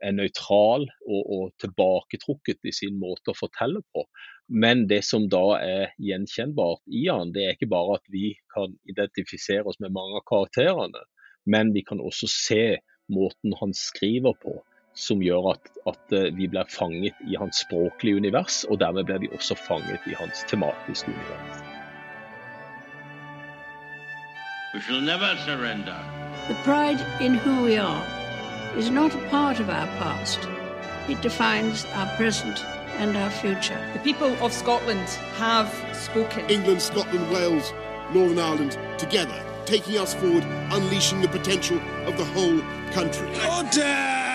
er 0.00 0.16
nøytral 0.16 0.86
og, 1.06 1.22
og, 1.22 1.44
tilbaketrukket 1.62 2.68
i 2.68 2.74
sin 2.74 2.98
måte 3.00 3.32
å 3.32 3.38
fortelle 3.38 3.82
på. 3.94 4.04
Men 4.50 4.86
det 4.90 5.02
som 5.06 5.28
da 5.30 5.44
er 5.60 5.94
gjenkjennbart 6.02 6.82
i 6.88 7.06
han, 7.08 7.34
det 7.36 7.46
er 7.46 7.56
ikke 7.56 7.70
bare 7.70 7.98
at 8.00 8.12
vi 8.12 8.32
kan 8.54 8.74
identifisere 8.90 9.66
oss 9.68 9.80
med 9.82 9.94
mange 9.94 10.18
av 10.18 10.26
karakterene, 10.30 11.04
men 11.50 11.72
vi 11.76 11.84
kan 11.86 12.02
også 12.02 12.28
se 12.30 12.64
måten 13.10 13.54
han 13.60 13.72
skriver 13.74 14.36
på, 14.42 14.58
som 14.94 15.22
gjør 15.22 15.52
at, 15.54 15.70
at 15.86 16.12
eh, 16.12 16.30
vi 16.36 16.48
blir 16.48 16.68
fanget 16.68 17.14
i 17.26 17.36
hans 17.38 17.62
språklige 17.64 18.16
univers, 18.16 18.64
og 18.64 18.80
dermed 18.80 19.04
blir 19.04 19.18
vi 19.18 19.28
også 19.34 19.54
fanget 19.54 20.00
i 20.06 20.14
hans 20.18 20.44
tematiske 20.48 21.12
univers. 21.12 21.62
We 24.74 24.80
shall 24.80 25.02
never 25.02 25.36
surrender. 25.46 25.98
The 26.48 26.56
pride 26.64 27.00
in 27.20 27.34
who 27.34 27.64
we 27.64 27.76
are 27.76 28.04
is 28.78 28.90
not 28.90 29.14
a 29.14 29.28
part 29.30 29.60
of 29.60 29.68
our 29.68 29.88
past. 29.98 30.48
It 31.08 31.22
defines 31.22 31.86
our 31.94 32.08
present 32.16 32.64
and 32.98 33.16
our 33.16 33.30
future. 33.30 33.80
The 33.92 34.02
people 34.04 34.32
of 34.44 34.52
Scotland 34.52 35.08
have 35.38 35.68
spoken. 35.92 36.50
England, 36.50 36.82
Scotland, 36.82 37.30
Wales, 37.32 37.72
Northern 38.14 38.38
Ireland, 38.38 38.78
together 38.98 39.42
taking 39.70 39.98
us 39.98 40.14
forward, 40.14 40.44
unleashing 40.72 41.20
the 41.20 41.28
potential 41.28 41.78
of 42.04 42.16
the 42.16 42.24
whole 42.24 42.60
country. 42.92 43.28
Order! 43.48 44.29